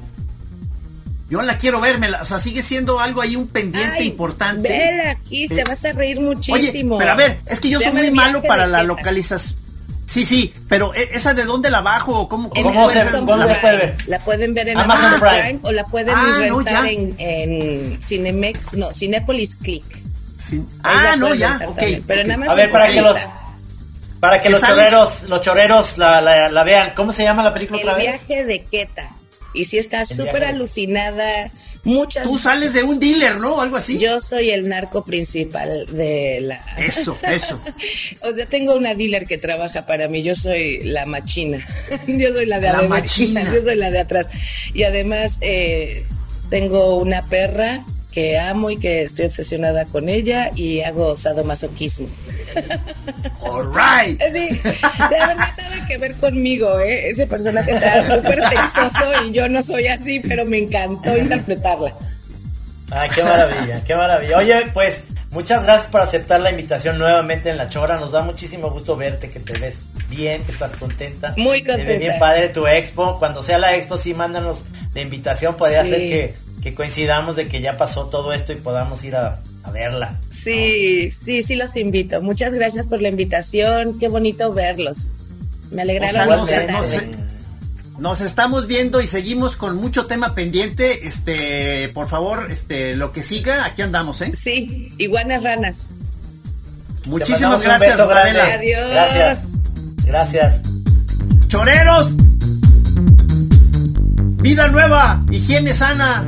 [1.30, 4.06] Yo la quiero ver, me la- o sea, sigue siendo algo ahí un pendiente Ay,
[4.06, 4.66] importante.
[4.68, 6.96] Vela, Gis, te Eh, vas a reír Oye, muchísimo.
[6.96, 9.58] pero a ver, es que yo soy muy malo para la localización.
[10.08, 13.04] Sí, sí, pero ¿e- esa de dónde la bajo o cómo, En cómo ¿Cómo puede
[13.04, 13.26] se- cómo
[13.60, 13.96] puede ver?
[14.06, 15.42] La pueden ver en Amazon Amazon, Prime.
[15.42, 15.58] Prime.
[15.64, 19.84] o la pueden Ah, rentar en, en Cinemex, no, Cinépolis Click.
[20.38, 20.62] Sí.
[20.82, 21.76] Ah, no, ya, ok.
[21.76, 22.26] también, Pero ok.
[22.26, 23.18] nada más A ver, en para que los
[24.18, 26.92] para que ¿Qué los choreros, los choreros la, la, la vean.
[26.96, 28.26] ¿Cómo se llama la película otra El vez?
[28.26, 29.10] viaje de Queta.
[29.54, 31.50] Y sí está súper alucinada.
[31.84, 32.24] Muchas.
[32.24, 33.60] Tú sales de un dealer, ¿no?
[33.60, 33.98] Algo así.
[33.98, 36.60] Yo soy el narco principal de la.
[36.76, 37.58] Eso, eso.
[38.22, 40.22] O sea, tengo una dealer que trabaja para mí.
[40.22, 41.58] Yo soy la machina.
[42.06, 43.44] Yo soy la de La machina.
[43.54, 44.26] Yo soy la de atrás.
[44.74, 46.04] Y además, eh,
[46.50, 47.84] tengo una perra
[48.18, 52.08] que amo y que estoy obsesionada con ella y hago sadomasoquismo.
[53.40, 54.20] All right.
[54.32, 54.60] Sí,
[54.98, 57.10] la verdad nada que ver conmigo, ¿eh?
[57.10, 61.94] Ese personaje está súper sexoso y yo no soy así, pero me encantó interpretarla.
[62.90, 64.38] Ay, qué maravilla, qué maravilla.
[64.38, 67.98] Oye, pues muchas gracias por aceptar la invitación nuevamente en La Chora.
[67.98, 69.76] Nos da muchísimo gusto verte, que te ves
[70.08, 71.34] bien, que estás contenta.
[71.36, 71.98] Muy Te ve contenta.
[71.98, 73.18] bien padre tu expo.
[73.18, 74.60] Cuando sea la expo, sí, mándanos
[74.94, 75.56] la invitación.
[75.56, 75.90] Podría Sí.
[75.90, 79.70] ser que, que coincidamos de que ya pasó todo esto y podamos ir a, a
[79.70, 80.18] verla.
[80.30, 82.22] Sí, sí, sí los invito.
[82.22, 83.98] Muchas gracias por la invitación.
[83.98, 85.08] Qué bonito verlos.
[85.70, 86.88] Me alegraron O sea, la no sé, no tarde.
[86.98, 87.08] sé.
[87.98, 91.06] Nos estamos viendo y seguimos con mucho tema pendiente.
[91.06, 94.32] Este, por favor, este, lo que siga, aquí andamos, ¿eh?
[94.40, 95.88] Sí, iguanas ranas.
[97.06, 97.98] Muchísimas gracias.
[97.98, 98.54] Adela.
[98.54, 98.90] Adiós.
[98.90, 99.60] Gracias.
[100.04, 100.60] Gracias.
[101.48, 102.14] Choreros.
[104.40, 106.24] Vida nueva, higiene sana.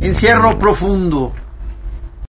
[0.00, 1.32] Encierro profundo.